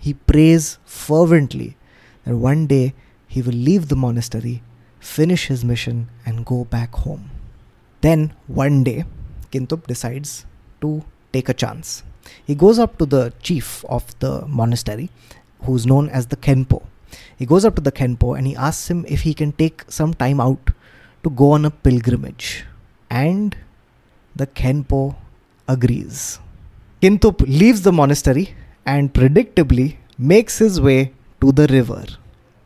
He 0.00 0.14
prays 0.14 0.78
fervently 0.84 1.76
that 2.24 2.36
one 2.36 2.66
day 2.66 2.94
he 3.26 3.42
will 3.42 3.52
leave 3.52 3.88
the 3.88 3.96
monastery, 3.96 4.62
finish 5.00 5.46
his 5.46 5.64
mission, 5.64 6.08
and 6.26 6.46
go 6.46 6.64
back 6.64 6.94
home. 6.94 7.30
Then, 8.00 8.34
one 8.46 8.82
day, 8.84 9.04
Kintup 9.50 9.86
decides 9.86 10.44
to 10.80 11.04
take 11.32 11.48
a 11.48 11.54
chance. 11.54 12.02
He 12.44 12.54
goes 12.54 12.78
up 12.78 12.98
to 12.98 13.06
the 13.06 13.32
chief 13.42 13.84
of 13.84 14.18
the 14.18 14.46
monastery, 14.46 15.10
who's 15.62 15.86
known 15.86 16.08
as 16.08 16.26
the 16.26 16.36
Khenpo. 16.36 16.82
He 17.36 17.46
goes 17.46 17.64
up 17.64 17.74
to 17.76 17.80
the 17.82 17.92
Khenpo 17.92 18.36
and 18.36 18.46
he 18.46 18.56
asks 18.56 18.88
him 18.90 19.04
if 19.08 19.22
he 19.22 19.34
can 19.34 19.52
take 19.52 19.84
some 19.88 20.14
time 20.14 20.40
out 20.40 20.70
to 21.24 21.30
go 21.30 21.52
on 21.52 21.64
a 21.64 21.70
pilgrimage. 21.70 22.64
And 23.10 23.56
the 24.34 24.46
Khenpo 24.46 25.16
agrees. 25.68 26.38
Kintup 27.00 27.40
leaves 27.40 27.82
the 27.82 27.92
monastery 27.92 28.54
and 28.86 29.12
predictably 29.12 29.96
makes 30.18 30.58
his 30.58 30.80
way 30.80 31.12
to 31.40 31.52
the 31.52 31.66
river. 31.66 32.04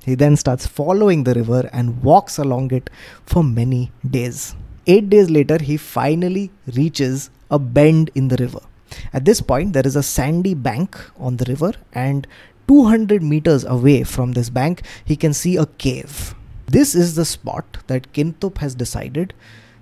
He 0.05 0.15
then 0.15 0.37
starts 0.37 0.67
following 0.67 1.25
the 1.25 1.35
river 1.35 1.69
and 1.73 2.03
walks 2.03 2.39
along 2.39 2.73
it 2.73 2.91
for 3.25 3.43
many 3.43 3.91
days. 4.09 4.55
Eight 4.87 5.11
days 5.11 5.31
later, 5.31 5.59
he 5.61 5.77
finally 5.77 6.53
reaches 6.75 7.31
a 7.51 7.59
bend 7.59 8.11
in 8.15 8.29
the 8.29 8.37
river. 8.37 8.61
At 9.13 9.25
this 9.25 9.41
point, 9.41 9.73
there 9.73 9.87
is 9.87 9.97
a 9.97 10.03
sandy 10.03 10.55
bank 10.55 10.97
on 11.19 11.39
the 11.39 11.45
river, 11.47 11.73
and 11.93 12.27
200 12.69 13.23
meters 13.23 13.65
away 13.65 14.03
from 14.05 14.33
this 14.33 14.51
bank, 14.51 14.83
he 15.05 15.17
can 15.17 15.33
see 15.33 15.57
a 15.57 15.67
cave. 15.67 16.35
This 16.67 16.95
is 16.95 17.15
the 17.15 17.25
spot 17.25 17.79
that 17.87 18.13
Kintup 18.13 18.59
has 18.59 18.75
decided 18.75 19.35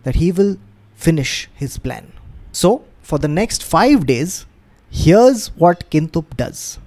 that 0.02 0.16
he 0.16 0.30
will 0.32 0.58
finish 0.94 1.48
his 1.54 1.78
plan. 1.78 2.12
So, 2.52 2.84
for 3.00 3.18
the 3.18 3.28
next 3.28 3.62
five 3.62 4.06
days, 4.06 4.46
here's 4.90 5.48
what 5.56 5.90
Kintup 5.90 6.36
does. 6.36 6.78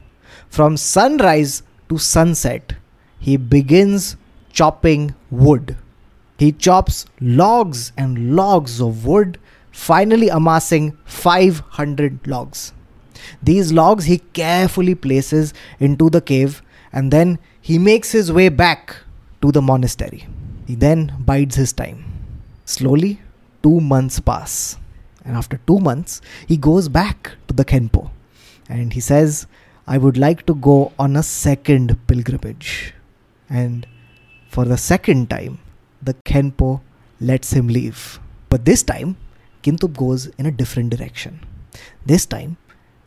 From 0.50 0.78
sunrise 0.78 1.64
to 1.90 1.98
sunset, 1.98 2.74
he 3.20 3.38
begins 3.38 4.18
chopping 4.52 5.16
wood. 5.32 5.76
He 6.38 6.52
chops 6.52 7.06
logs 7.20 7.92
and 7.98 8.36
logs 8.36 8.80
of 8.80 9.06
wood, 9.06 9.40
finally 9.72 10.30
amassing 10.30 10.98
500 11.06 12.28
logs. 12.28 12.74
These 13.42 13.74
logs 13.74 14.06
he 14.06 14.20
carefully 14.20 14.96
places 14.96 15.54
into 15.80 16.10
the 16.10 16.22
cave 16.22 16.62
and 16.92 17.12
then 17.12 17.40
he 17.62 17.78
makes 17.78 18.12
his 18.12 18.32
way 18.32 18.50
back 18.50 18.96
to 19.42 19.52
the 19.52 19.62
monastery. 19.62 20.28
He 20.66 20.76
then 20.76 21.14
bides 21.20 21.56
his 21.56 21.74
time. 21.74 22.06
Slowly, 22.66 23.22
two 23.64 23.80
months 23.80 24.20
pass. 24.20 24.78
And 25.24 25.36
after 25.36 25.60
two 25.68 25.80
months, 25.80 26.22
he 26.48 26.58
goes 26.58 26.88
back 26.90 27.32
to 27.48 27.54
the 27.54 27.66
Khenpo 27.66 28.10
and 28.70 28.94
he 28.94 29.00
says, 29.00 29.48
I 29.86 29.98
would 29.98 30.18
like 30.18 30.46
to 30.48 30.56
go 30.56 30.92
on 31.00 31.16
a 31.16 31.24
second 31.24 31.98
pilgrimage. 32.08 32.94
And 33.50 33.88
for 34.50 34.66
the 34.66 34.78
second 34.78 35.30
time, 35.30 35.60
the 36.02 36.14
Khenpo 36.26 36.82
lets 37.20 37.54
him 37.54 37.68
leave. 37.68 38.20
But 38.50 38.66
this 38.66 38.84
time, 38.84 39.18
Kintup 39.64 39.96
goes 39.98 40.28
in 40.38 40.46
a 40.46 40.52
different 40.52 40.90
direction. 40.90 41.40
This 42.06 42.26
time, 42.26 42.58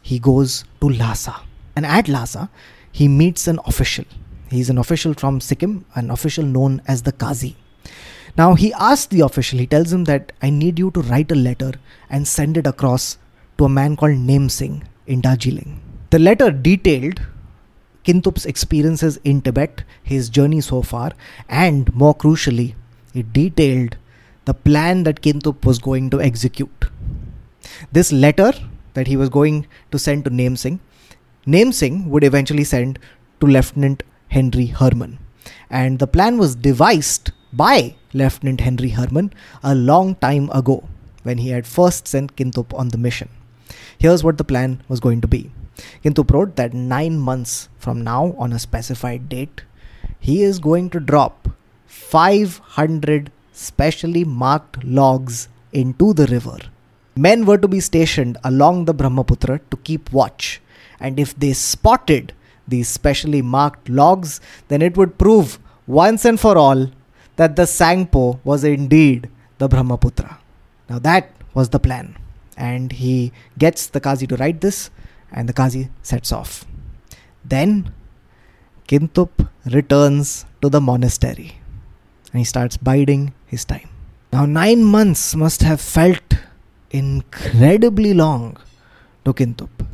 he 0.03 0.19
goes 0.19 0.65
to 0.81 0.89
Lhasa. 0.89 1.43
And 1.77 1.87
at 1.87 2.09
Lhasa, 2.09 2.51
he 2.93 3.09
meets 3.09 3.47
an 3.47 3.61
official. 3.67 4.05
He's 4.51 4.71
an 4.71 4.79
official 4.79 5.15
from 5.15 5.41
Sikkim, 5.41 5.85
an 5.95 6.11
official 6.11 6.45
known 6.45 6.83
as 6.87 7.03
the 7.03 7.13
Kazi. 7.13 7.57
Now, 8.37 8.55
he 8.55 8.73
asks 8.73 9.07
the 9.07 9.21
official, 9.21 9.59
he 9.59 9.67
tells 9.67 9.93
him 9.93 10.05
that 10.05 10.33
I 10.43 10.51
need 10.51 10.79
you 10.79 10.91
to 10.93 11.01
write 11.03 11.31
a 11.31 11.37
letter 11.37 11.73
and 12.09 12.27
send 12.27 12.57
it 12.57 12.67
across 12.67 13.19
to 13.59 13.65
a 13.65 13.69
man 13.69 13.97
called 13.97 14.17
Nem 14.17 14.49
Singh 14.49 14.85
in 15.07 15.21
Darjeeling. 15.21 15.81
The 16.11 16.19
letter 16.19 16.51
detailed 16.51 17.21
Kintup's 18.05 18.47
experiences 18.47 19.19
in 19.25 19.43
Tibet, 19.43 19.85
his 20.03 20.29
journey 20.29 20.61
so 20.61 20.83
far, 20.83 21.13
and 21.49 21.93
more 21.95 22.15
crucially, 22.15 22.75
it 23.15 23.33
detailed 23.33 23.97
the 24.45 24.55
plan 24.55 25.05
that 25.05 25.21
Kintup 25.21 25.65
was 25.65 25.79
going 25.79 26.11
to 26.11 26.21
execute. 26.21 26.87
This 27.93 28.11
letter 28.11 28.53
that 28.95 29.07
he 29.07 29.17
was 29.17 29.29
going 29.29 29.67
to 29.91 29.99
send 29.99 30.25
to 30.25 30.31
Nem 30.31 30.57
Singh, 30.57 30.81
Nem 31.47 31.73
Singh 31.73 32.11
would 32.11 32.25
eventually 32.25 32.65
send 32.65 32.99
to 33.41 33.47
Lieutenant 33.47 34.03
Henry 34.29 34.67
Harman. 34.67 35.19
And 35.71 35.99
the 35.99 36.07
plan 36.07 36.39
was 36.39 36.55
devised 36.55 37.33
by 37.53 37.97
Lieutenant 38.13 38.61
Henry 38.61 38.91
Harman 38.91 39.33
a 39.63 39.75
long 39.75 40.15
time 40.17 40.51
ago 40.51 40.85
when 41.23 41.39
he 41.39 41.51
had 41.51 41.67
first 41.67 42.07
sent 42.07 42.37
Kintup 42.37 42.75
on 42.75 42.89
the 42.89 42.99
mission. 42.99 43.29
Here's 43.99 44.25
what 44.25 44.39
the 44.39 44.45
plan 44.45 44.83
was 44.89 45.01
going 45.01 45.21
to 45.21 45.29
be. 45.29 45.51
Kintup 46.05 46.31
wrote 46.31 46.57
that 46.57 46.75
nine 46.75 47.19
months 47.19 47.69
from 47.79 48.03
now, 48.03 48.35
on 48.39 48.53
a 48.53 48.59
specified 48.59 49.29
date, 49.29 49.65
he 50.19 50.43
is 50.43 50.59
going 50.59 50.91
to 50.91 51.01
drop 51.01 51.49
500 51.87 53.33
specially 53.53 54.25
marked 54.25 54.85
logs 54.85 55.49
into 55.73 56.13
the 56.13 56.27
river 56.27 56.59
Men 57.17 57.45
were 57.45 57.59
to 57.59 57.69
be 57.69 57.81
stationed 57.81 58.39
along 58.45 58.85
the 58.85 58.95
Brahmaputra 58.95 59.61
to 59.71 59.77
keep 59.79 60.13
watch, 60.13 60.61
and 60.99 61.19
if 61.19 61.39
they 61.39 61.53
spotted 61.53 62.33
these 62.67 62.89
specially 62.89 63.43
marked 63.43 63.89
logs, 63.89 64.41
then 64.69 64.81
it 64.81 64.97
would 64.97 65.19
prove 65.19 65.59
once 65.87 66.25
and 66.25 66.39
for 66.39 66.57
all 66.57 66.91
that 67.37 67.57
the 67.57 67.63
Sangpo 67.63 68.39
was 68.45 68.65
indeed 68.65 69.29
the 69.59 69.69
Brahmaputra. 69.69 70.39
Now 70.89 70.99
that 71.01 71.31
was 71.53 71.71
the 71.71 71.81
plan, 71.81 72.17
and 72.57 72.93
he 72.93 73.33
gets 73.59 73.87
the 73.87 74.01
Kazi 74.01 74.27
to 74.29 74.37
write 74.37 74.61
this, 74.61 74.91
and 75.33 75.49
the 75.49 75.53
Kazi 75.53 75.91
sets 76.03 76.33
off. 76.33 76.65
Then 77.45 77.93
Kintup 78.87 79.49
returns 79.67 80.45
to 80.61 80.69
the 80.69 80.81
monastery 80.81 81.61
and 82.33 82.41
he 82.41 82.45
starts 82.45 82.77
biding 82.77 83.33
his 83.47 83.65
time. 83.65 83.89
Now, 84.33 84.47
nine 84.47 84.85
months 84.85 85.35
must 85.35 85.63
have 85.63 85.81
felt 85.81 86.30
incredibly 86.91 88.13
long 88.15 88.57
to 89.25 89.33
Kintup. 89.33 89.87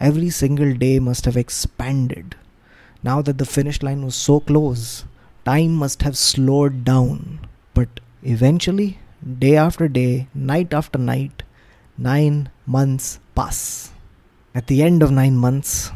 Every 0.00 0.30
single 0.30 0.74
day 0.74 0.98
must 0.98 1.24
have 1.26 1.36
expanded. 1.36 2.34
Now 3.02 3.22
that 3.22 3.38
the 3.38 3.44
finish 3.44 3.82
line 3.82 4.04
was 4.04 4.14
so 4.14 4.40
close, 4.40 5.04
time 5.44 5.74
must 5.74 6.02
have 6.02 6.16
slowed 6.16 6.84
down. 6.84 7.40
But 7.74 8.00
eventually, 8.22 8.98
day 9.38 9.56
after 9.56 9.88
day, 9.88 10.28
night 10.34 10.72
after 10.72 10.98
night, 10.98 11.42
nine 11.98 12.50
months 12.66 13.18
pass. 13.34 13.92
At 14.54 14.66
the 14.66 14.82
end 14.82 15.02
of 15.02 15.10
nine 15.10 15.36
months, 15.36 15.90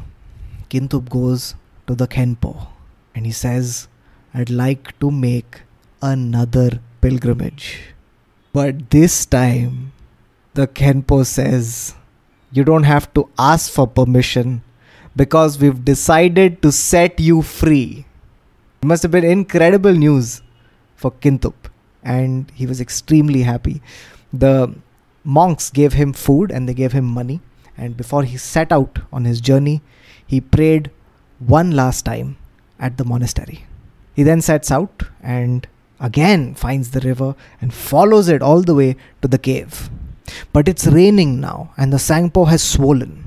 Kintup 0.68 1.08
goes 1.08 1.54
to 1.86 1.94
the 1.94 2.08
Khenpo 2.08 2.68
and 3.14 3.26
he 3.26 3.32
says, 3.32 3.88
I'd 4.34 4.50
like 4.50 4.98
to 5.00 5.10
make 5.10 5.62
another 6.02 6.80
pilgrimage. 7.00 7.94
But 8.52 8.90
this 8.90 9.26
time, 9.26 9.92
the 10.56 10.66
Khenpo 10.66 11.24
says, 11.24 11.94
You 12.50 12.64
don't 12.64 12.84
have 12.84 13.12
to 13.14 13.28
ask 13.38 13.70
for 13.70 13.86
permission 13.86 14.62
because 15.14 15.58
we've 15.58 15.84
decided 15.84 16.62
to 16.62 16.72
set 16.72 17.20
you 17.20 17.42
free. 17.42 18.06
It 18.82 18.86
must 18.86 19.02
have 19.02 19.12
been 19.12 19.24
incredible 19.24 19.92
news 19.92 20.42
for 20.94 21.10
Kintup, 21.10 21.68
and 22.02 22.50
he 22.54 22.66
was 22.66 22.80
extremely 22.80 23.42
happy. 23.42 23.82
The 24.32 24.74
monks 25.24 25.68
gave 25.70 25.92
him 25.92 26.14
food 26.14 26.50
and 26.50 26.66
they 26.66 26.74
gave 26.74 26.92
him 26.92 27.04
money, 27.04 27.40
and 27.76 27.96
before 27.96 28.22
he 28.22 28.38
set 28.38 28.72
out 28.72 28.98
on 29.12 29.26
his 29.26 29.42
journey, 29.42 29.82
he 30.26 30.40
prayed 30.40 30.90
one 31.38 31.72
last 31.72 32.06
time 32.06 32.38
at 32.80 32.96
the 32.96 33.04
monastery. 33.04 33.66
He 34.14 34.22
then 34.22 34.40
sets 34.40 34.70
out 34.70 35.02
and 35.22 35.66
again 36.00 36.54
finds 36.54 36.92
the 36.92 37.00
river 37.00 37.34
and 37.60 37.74
follows 37.74 38.28
it 38.28 38.40
all 38.40 38.62
the 38.62 38.74
way 38.74 38.96
to 39.20 39.28
the 39.28 39.38
cave. 39.38 39.90
But 40.52 40.68
it's 40.68 40.86
raining 40.86 41.40
now, 41.40 41.72
and 41.76 41.92
the 41.92 41.98
Sangpo 41.98 42.48
has 42.48 42.62
swollen. 42.62 43.24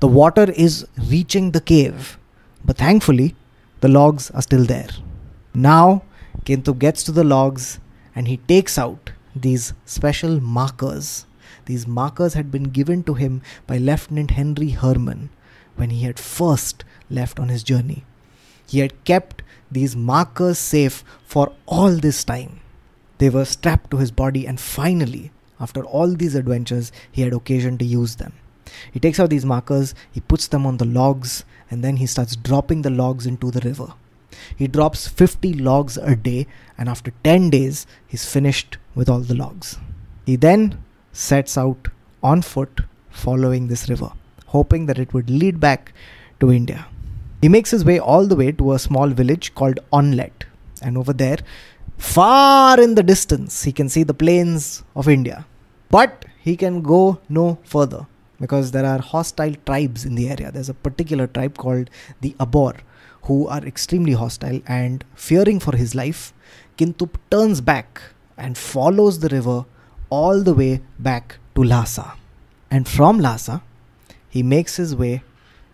The 0.00 0.08
water 0.08 0.50
is 0.52 0.86
reaching 0.96 1.50
the 1.50 1.60
cave, 1.60 2.18
but 2.64 2.76
thankfully, 2.76 3.34
the 3.80 3.88
logs 3.88 4.30
are 4.30 4.42
still 4.42 4.64
there. 4.64 4.90
Now, 5.54 6.02
Kintup 6.44 6.78
gets 6.78 7.02
to 7.04 7.12
the 7.12 7.24
logs 7.24 7.80
and 8.14 8.28
he 8.28 8.36
takes 8.36 8.78
out 8.78 9.12
these 9.34 9.72
special 9.84 10.40
markers. 10.40 11.26
These 11.66 11.86
markers 11.86 12.34
had 12.34 12.50
been 12.50 12.64
given 12.64 13.02
to 13.04 13.14
him 13.14 13.42
by 13.66 13.78
Lieutenant 13.78 14.32
Henry 14.32 14.70
Harman 14.70 15.30
when 15.76 15.90
he 15.90 16.02
had 16.02 16.18
first 16.18 16.84
left 17.10 17.38
on 17.38 17.48
his 17.48 17.62
journey. 17.62 18.04
He 18.66 18.80
had 18.80 19.04
kept 19.04 19.42
these 19.70 19.94
markers 19.94 20.58
safe 20.58 21.04
for 21.24 21.52
all 21.66 21.90
this 21.90 22.24
time. 22.24 22.60
They 23.18 23.30
were 23.30 23.44
strapped 23.44 23.90
to 23.90 23.98
his 23.98 24.10
body, 24.10 24.46
and 24.46 24.60
finally, 24.60 25.32
after 25.60 25.84
all 25.84 26.14
these 26.14 26.34
adventures, 26.34 26.92
he 27.10 27.22
had 27.22 27.32
occasion 27.32 27.78
to 27.78 27.84
use 27.84 28.16
them. 28.16 28.32
He 28.92 29.00
takes 29.00 29.18
out 29.18 29.30
these 29.30 29.44
markers, 29.44 29.94
he 30.10 30.20
puts 30.20 30.48
them 30.48 30.66
on 30.66 30.76
the 30.76 30.84
logs, 30.84 31.44
and 31.70 31.82
then 31.82 31.96
he 31.96 32.06
starts 32.06 32.36
dropping 32.36 32.82
the 32.82 32.90
logs 32.90 33.26
into 33.26 33.50
the 33.50 33.60
river. 33.60 33.94
He 34.56 34.68
drops 34.68 35.08
50 35.08 35.54
logs 35.54 35.96
a 35.96 36.14
day, 36.14 36.46
and 36.76 36.88
after 36.88 37.12
10 37.24 37.50
days, 37.50 37.86
he's 38.06 38.30
finished 38.30 38.76
with 38.94 39.08
all 39.08 39.20
the 39.20 39.34
logs. 39.34 39.78
He 40.26 40.36
then 40.36 40.82
sets 41.12 41.56
out 41.56 41.88
on 42.22 42.42
foot 42.42 42.82
following 43.10 43.68
this 43.68 43.88
river, 43.88 44.12
hoping 44.46 44.86
that 44.86 44.98
it 44.98 45.12
would 45.14 45.30
lead 45.30 45.58
back 45.58 45.92
to 46.40 46.52
India. 46.52 46.86
He 47.40 47.48
makes 47.48 47.70
his 47.70 47.84
way 47.84 47.98
all 47.98 48.26
the 48.26 48.36
way 48.36 48.52
to 48.52 48.72
a 48.72 48.78
small 48.78 49.08
village 49.08 49.54
called 49.54 49.80
Onlet, 49.92 50.44
and 50.82 50.98
over 50.98 51.12
there, 51.12 51.38
Far 51.98 52.80
in 52.80 52.94
the 52.94 53.02
distance, 53.02 53.64
he 53.64 53.72
can 53.72 53.88
see 53.88 54.04
the 54.04 54.14
plains 54.14 54.84
of 54.94 55.08
India. 55.08 55.44
But 55.90 56.24
he 56.40 56.56
can 56.56 56.82
go 56.82 57.20
no 57.28 57.58
further 57.64 58.06
because 58.40 58.70
there 58.70 58.86
are 58.86 59.00
hostile 59.00 59.54
tribes 59.66 60.04
in 60.04 60.14
the 60.14 60.28
area. 60.28 60.52
There's 60.52 60.68
a 60.68 60.74
particular 60.74 61.26
tribe 61.26 61.58
called 61.58 61.90
the 62.20 62.36
Abor 62.38 62.76
who 63.22 63.48
are 63.48 63.64
extremely 63.64 64.12
hostile 64.12 64.60
and 64.66 65.04
fearing 65.14 65.58
for 65.60 65.76
his 65.76 65.94
life. 65.94 66.34
Kintup 66.76 67.16
turns 67.30 67.60
back 67.60 68.00
and 68.36 68.56
follows 68.56 69.20
the 69.20 69.28
river 69.28 69.66
all 70.10 70.42
the 70.42 70.54
way 70.54 70.80
back 70.98 71.38
to 71.54 71.62
Lhasa. 71.62 72.14
And 72.70 72.86
from 72.86 73.18
Lhasa, 73.18 73.62
he 74.28 74.42
makes 74.42 74.76
his 74.76 74.94
way 74.94 75.22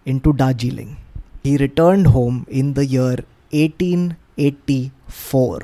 into 0.06 0.32
Darjeeling. 0.32 0.96
He 1.42 1.56
returned 1.56 2.06
home 2.08 2.46
in 2.48 2.74
the 2.74 2.86
year 2.86 3.16
1884. 3.50 5.60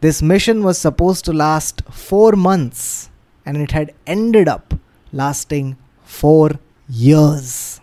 This 0.00 0.22
mission 0.22 0.62
was 0.62 0.78
supposed 0.78 1.24
to 1.24 1.32
last 1.32 1.82
four 1.90 2.30
months 2.32 3.07
and 3.48 3.56
it 3.64 3.70
had 3.78 3.94
ended 4.06 4.48
up 4.54 4.74
lasting 5.20 5.76
four 6.04 6.50
years. 6.88 7.80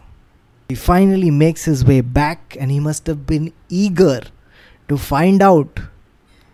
He 0.69 0.75
finally 0.75 1.32
makes 1.32 1.65
his 1.65 1.84
way 1.84 2.01
back 2.01 2.56
and 2.60 2.71
he 2.71 2.80
must 2.80 3.08
have 3.08 3.25
been 3.25 3.51
eager 3.67 4.21
to 4.89 4.97
find 4.97 5.41
out 5.41 5.80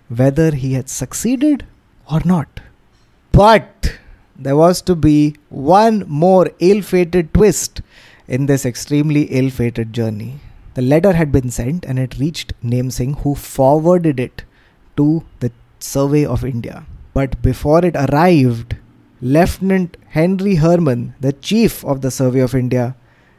whether 0.07 0.51
he 0.51 0.73
had 0.73 0.89
succeeded 0.89 1.65
or 2.09 2.21
not. 2.23 2.61
But 3.33 3.97
there 4.37 4.55
was 4.55 4.81
to 4.83 4.95
be 4.95 5.35
one 5.49 6.03
more 6.07 6.49
ill 6.59 6.81
fated 6.81 7.33
twist 7.33 7.81
in 8.27 8.45
this 8.45 8.65
extremely 8.65 9.23
ill 9.23 9.49
fated 9.49 9.93
journey. 9.93 10.39
The 10.73 10.81
letter 10.81 11.13
had 11.13 11.31
been 11.33 11.49
sent 11.51 11.85
and 11.85 11.99
it 11.99 12.17
reached 12.17 12.53
Nem 12.61 12.91
Singh, 12.91 13.15
who 13.23 13.35
forwarded 13.35 14.21
it 14.21 14.45
to 14.95 15.23
the 15.41 15.51
Survey 15.79 16.25
of 16.25 16.45
India. 16.45 16.85
But 17.13 17.41
before 17.41 17.83
it 17.85 17.97
arrived, 17.97 18.75
Lieutenant 19.23 19.97
Henry 20.09 20.55
Harman, 20.55 21.13
the 21.19 21.31
chief 21.31 21.85
of 21.85 22.01
the 22.01 22.09
Survey 22.09 22.39
of 22.39 22.55
India, 22.55 22.95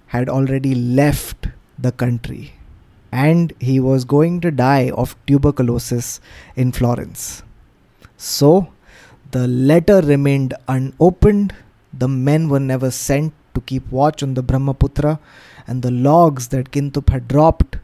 had 0.07 0.29
already 0.29 0.77
left 0.77 1.49
the 1.77 1.91
country 1.91 2.55
and 3.11 3.53
he 3.59 3.81
was 3.81 4.05
going 4.05 4.41
to 4.41 4.51
die 4.53 4.91
of 4.91 5.17
tuberculosis 5.27 6.21
in 6.55 6.71
Florence. 6.71 7.43
So 8.17 8.69
the 9.33 9.49
letter 9.49 10.01
remained 10.01 10.55
unopened, 10.69 11.53
the 11.93 12.09
men 12.09 12.49
were 12.49 12.61
never 12.61 12.93
sent 12.93 13.35
to 13.55 13.61
keep 13.61 13.91
watch 13.91 14.23
on 14.23 14.35
the 14.35 14.43
Brahmaputra, 14.43 15.19
and 15.67 15.83
the 15.83 15.91
logs 15.91 16.49
that 16.49 16.71
Kintup 16.71 17.11
had 17.11 17.27
dropped, 17.27 17.79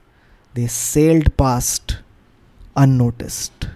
they 0.54 0.68
sailed 0.68 1.36
past 1.36 1.98
unnoticed. 2.76 3.68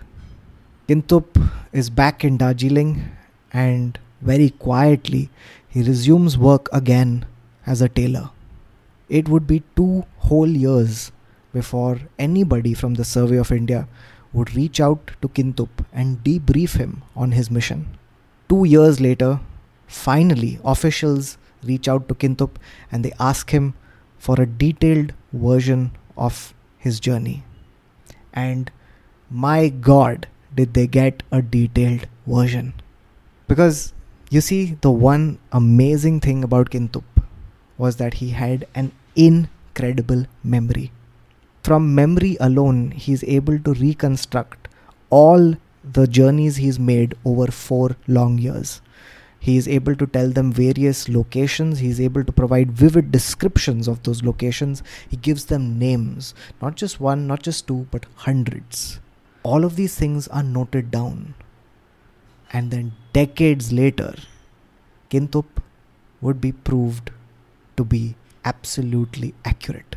Kintup 0.87 1.39
is 1.73 1.91
back 1.91 2.25
in 2.25 2.37
Darjeeling 2.37 3.11
and 3.53 3.99
very 4.23 4.51
quietly 4.51 5.29
he 5.69 5.83
resumes 5.83 6.37
work 6.39 6.69
again 6.73 7.25
as 7.67 7.83
a 7.83 7.89
tailor. 7.89 8.31
It 9.09 9.29
would 9.29 9.47
be 9.47 9.63
two 9.77 10.05
whole 10.19 10.49
years 10.49 11.13
before 11.53 12.01
anybody 12.19 12.75
from 12.75 12.95
the 12.95 13.05
Survey 13.05 13.37
of 13.37 13.53
India 13.53 13.89
would 14.33 14.55
reach 14.55 14.81
out 14.81 15.11
to 15.21 15.29
Kintup 15.29 15.85
and 15.93 16.23
debrief 16.25 16.77
him 16.77 17.03
on 17.15 17.33
his 17.33 17.51
mission. 17.51 17.87
Two 18.49 18.65
years 18.65 19.01
later, 19.01 19.41
finally, 19.87 20.59
officials 20.65 21.37
reach 21.63 21.89
out 21.89 22.09
to 22.09 22.15
Kintup 22.15 22.57
and 22.91 23.05
they 23.05 23.13
ask 23.21 23.51
him 23.51 23.75
for 24.19 24.41
a 24.41 24.47
detailed 24.47 25.13
version 25.33 25.91
of 26.17 26.55
his 26.79 27.01
journey. 27.01 27.45
And 28.33 28.71
my 29.31 29.69
god, 29.69 30.27
did 30.55 30.75
they 30.75 30.87
get 30.87 31.23
a 31.31 31.43
detailed 31.43 32.07
version. 32.27 32.75
Because 33.49 33.93
you 34.33 34.41
see, 34.41 34.77
the 34.81 34.91
one 34.91 35.39
amazing 35.53 36.21
thing 36.21 36.43
about 36.43 36.71
Kintup 36.71 37.05
was 37.79 37.97
that 37.97 38.15
he 38.15 38.31
had 38.31 38.67
an 38.75 38.93
incredible 39.15 40.27
memory 40.43 40.93
from 41.63 41.95
memory 41.95 42.37
alone, 42.41 42.91
he's 42.91 43.23
able 43.25 43.59
to 43.61 43.73
reconstruct 43.75 44.69
all 45.11 45.55
the 45.85 46.07
journeys 46.07 46.57
he's 46.57 46.79
made 46.79 47.15
over 47.25 47.53
four 47.53 47.97
long 48.09 48.39
years. 48.39 48.81
He 49.39 49.57
is 49.57 49.67
able 49.67 49.97
to 49.97 50.07
tell 50.07 50.31
them 50.31 50.53
various 50.53 51.09
locations. 51.09 51.81
He 51.81 51.89
is 51.89 52.01
able 52.01 52.25
to 52.25 52.33
provide 52.33 52.73
vivid 52.73 53.11
descriptions 53.11 53.89
of 53.89 54.03
those 54.03 54.23
locations. 54.23 54.83
He 55.09 55.17
gives 55.17 55.47
them 55.47 55.79
names, 55.79 56.35
not 56.61 56.77
just 56.77 57.01
one, 57.01 57.27
not 57.27 57.43
just 57.43 57.67
two, 57.67 57.89
but 57.91 58.07
hundreds. 58.15 59.01
All 59.43 59.65
of 59.65 59.75
these 59.75 59.97
things 59.97 60.29
are 60.29 60.45
noted 60.45 60.93
down. 60.93 61.35
And 62.53 62.71
then 62.71 62.93
decades 63.13 63.73
later, 63.73 64.15
Kintup 65.11 65.63
would 66.21 66.41
be 66.41 66.53
proved 66.53 67.11
to 67.77 67.85
be 67.85 68.15
absolutely 68.45 69.35
accurate. 69.45 69.97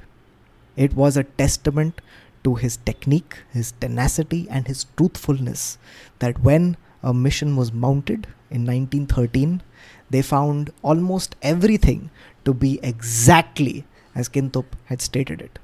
It 0.76 0.94
was 0.94 1.16
a 1.16 1.24
testament 1.24 2.02
to 2.44 2.56
his 2.56 2.78
technique, 2.78 3.38
his 3.52 3.72
tenacity, 3.74 4.48
and 4.50 4.68
his 4.68 4.86
truthfulness 4.98 5.78
that 6.20 6.42
when 6.42 6.78
a 7.02 7.14
mission 7.14 7.56
was 7.56 7.72
mounted 7.72 8.28
in 8.52 8.66
1913, 8.66 9.62
they 10.10 10.22
found 10.22 10.72
almost 10.84 11.36
everything 11.42 12.10
to 12.44 12.54
be 12.54 12.80
exactly 12.84 13.86
as 14.14 14.30
Kintup 14.30 14.66
had 14.86 15.02
stated 15.02 15.42
it. 15.42 15.60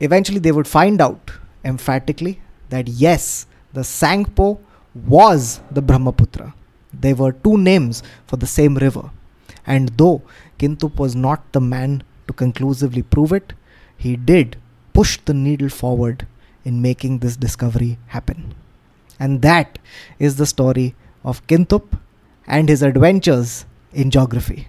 Eventually, 0.00 0.38
they 0.38 0.52
would 0.52 0.68
find 0.68 1.00
out 1.00 1.32
emphatically 1.64 2.40
that 2.70 2.88
yes, 2.88 3.46
the 3.72 3.80
Sangpo 3.80 4.58
was 4.94 5.60
the 5.70 5.82
Brahmaputra. 5.82 6.54
They 7.00 7.14
were 7.14 7.32
two 7.32 7.58
names 7.58 8.02
for 8.26 8.36
the 8.36 8.46
same 8.46 8.76
river. 8.76 9.10
And 9.66 9.90
though 9.90 10.22
Kintup 10.58 10.98
was 10.98 11.16
not 11.16 11.52
the 11.52 11.60
man 11.60 12.02
to 12.26 12.32
conclusively 12.34 13.02
prove 13.02 13.32
it, 13.32 13.52
he 13.96 14.16
did 14.16 14.56
push 14.92 15.18
the 15.24 15.34
needle 15.34 15.68
forward 15.68 16.26
in 16.64 16.82
making 16.82 17.18
this 17.18 17.36
discovery 17.36 17.98
happen. 18.08 18.54
And 19.18 19.42
that 19.42 19.78
is 20.18 20.36
the 20.36 20.46
story 20.46 20.94
of 21.24 21.46
Kintup 21.46 21.98
and 22.46 22.68
his 22.68 22.82
adventures 22.82 23.64
in 23.92 24.10
geography. 24.10 24.68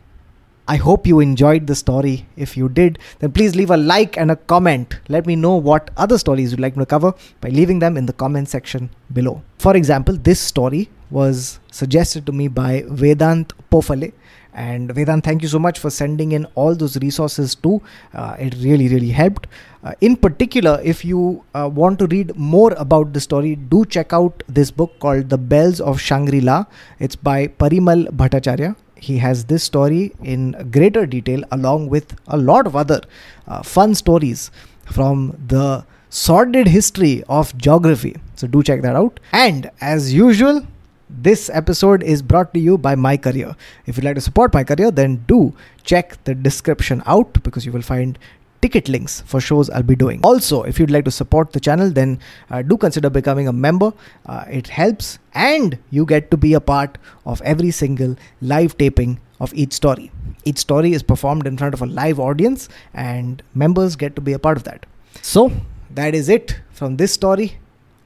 I 0.68 0.78
hope 0.78 1.06
you 1.06 1.20
enjoyed 1.20 1.68
the 1.68 1.76
story. 1.76 2.26
If 2.36 2.58
you 2.58 2.70
did, 2.70 2.98
then 3.20 3.32
please 3.32 3.56
leave 3.56 3.70
a 3.70 3.78
like 3.78 4.18
and 4.18 4.32
a 4.32 4.36
comment. 4.36 5.00
Let 5.10 5.28
me 5.28 5.36
know 5.36 5.56
what 5.56 5.92
other 5.96 6.18
stories 6.18 6.52
you'd 6.52 6.60
like 6.60 6.76
me 6.76 6.82
to 6.82 6.88
cover 6.88 7.14
by 7.40 7.50
leaving 7.50 7.80
them 7.80 7.98
in 7.98 8.08
the 8.08 8.14
comment 8.14 8.50
section 8.50 8.90
below. 9.14 9.44
For 9.60 9.76
example, 9.78 10.18
this 10.18 10.40
story 10.40 10.90
was 11.12 11.60
suggested 11.72 12.26
to 12.26 12.32
me 12.32 12.48
by 12.48 12.82
Vedant 12.88 13.52
Pofale 13.72 14.12
and 14.56 14.90
Vedant, 14.90 15.24
thank 15.24 15.42
you 15.42 15.48
so 15.50 15.60
much 15.60 15.80
for 15.80 15.90
sending 15.90 16.32
in 16.32 16.46
all 16.56 16.74
those 16.74 16.98
resources 16.98 17.56
too. 17.56 17.82
Uh, 18.14 18.36
it 18.40 18.56
really, 18.56 18.88
really 18.88 19.10
helped. 19.10 19.48
Uh, 19.84 19.94
in 20.02 20.16
particular, 20.16 20.80
if 20.84 21.06
you 21.06 21.44
uh, 21.54 21.70
want 21.72 22.00
to 22.00 22.08
read 22.08 22.36
more 22.36 22.74
about 22.78 23.14
the 23.14 23.20
story, 23.20 23.56
do 23.56 23.86
check 23.86 24.14
out 24.14 24.42
this 24.48 24.72
book 24.72 24.98
called 25.00 25.30
The 25.30 25.38
Bells 25.38 25.82
of 25.82 26.00
Shangri 26.00 26.42
La. 26.42 26.66
It's 27.00 27.16
by 27.16 27.48
Parimal 27.48 28.08
Bhattacharya. 28.08 28.76
He 28.96 29.18
has 29.20 29.46
this 29.46 29.64
story 29.64 30.14
in 30.24 30.70
greater 30.72 31.06
detail 31.06 31.44
along 31.52 31.90
with 31.90 32.16
a 32.28 32.38
lot 32.38 32.68
of 32.68 32.76
other 32.76 33.02
uh, 33.48 33.62
fun 33.64 33.96
stories 33.96 34.52
from 34.86 35.38
the 35.48 35.86
sordid 36.10 36.68
history 36.68 37.24
of 37.28 37.58
geography. 37.58 38.16
So, 38.36 38.48
do 38.48 38.64
check 38.64 38.82
that 38.82 38.96
out. 38.96 39.20
And 39.32 39.70
as 39.82 40.14
usual, 40.14 40.66
this 41.10 41.50
episode 41.54 42.04
is 42.04 42.22
brought 42.22 42.54
to 42.54 42.60
you 42.60 42.78
by 42.78 42.96
My 42.96 43.16
Career. 43.18 43.56
If 43.86 43.98
you'd 43.98 44.04
like 44.04 44.16
to 44.16 44.22
support 44.22 44.54
My 44.54 44.64
Career, 44.64 44.92
then 44.92 45.24
do 45.28 45.54
check 45.84 46.24
the 46.24 46.34
description 46.34 47.04
out 47.06 47.44
because 47.44 47.66
you 47.66 47.72
will 47.72 47.82
find 47.82 48.18
ticket 48.66 48.90
links 48.90 49.22
for 49.22 49.42
shows 49.50 49.70
I'll 49.70 49.84
be 49.84 49.96
doing. 49.96 50.22
Also, 50.24 50.64
if 50.64 50.80
you'd 50.80 50.92
like 50.98 51.06
to 51.06 51.12
support 51.12 51.54
the 51.54 51.60
channel, 51.60 51.92
then 51.92 52.20
uh, 52.50 52.62
do 52.62 52.78
consider 52.78 53.10
becoming 53.10 53.48
a 53.48 53.54
member. 53.54 53.94
Uh, 54.26 54.46
it 54.50 54.68
helps, 54.80 55.20
and 55.34 55.78
you 55.92 56.06
get 56.06 56.32
to 56.32 56.38
be 56.38 56.54
a 56.54 56.62
part 56.74 56.98
of 57.26 57.42
every 57.54 57.72
single 57.72 58.16
live 58.42 58.78
taping 58.78 59.20
of 59.40 59.54
each 59.54 59.74
story. 59.74 60.12
Each 60.46 60.60
story 60.60 60.94
is 60.94 61.04
performed 61.04 61.48
in 61.48 61.58
front 61.58 61.74
of 61.74 61.82
a 61.82 61.86
live 61.86 62.20
audience, 62.20 62.70
and 62.94 63.44
members 63.54 63.96
get 63.96 64.16
to 64.16 64.22
be 64.22 64.34
a 64.34 64.40
part 64.40 64.58
of 64.58 64.64
that. 64.64 64.86
So, 65.22 65.52
that 65.92 66.16
is 66.16 66.30
it 66.30 66.60
from 66.72 66.98
this 66.98 67.14
story. 67.14 67.58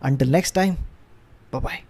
Until 0.02 0.28
next 0.40 0.52
time, 0.52 0.78
bye 1.52 1.60
bye. 1.60 1.89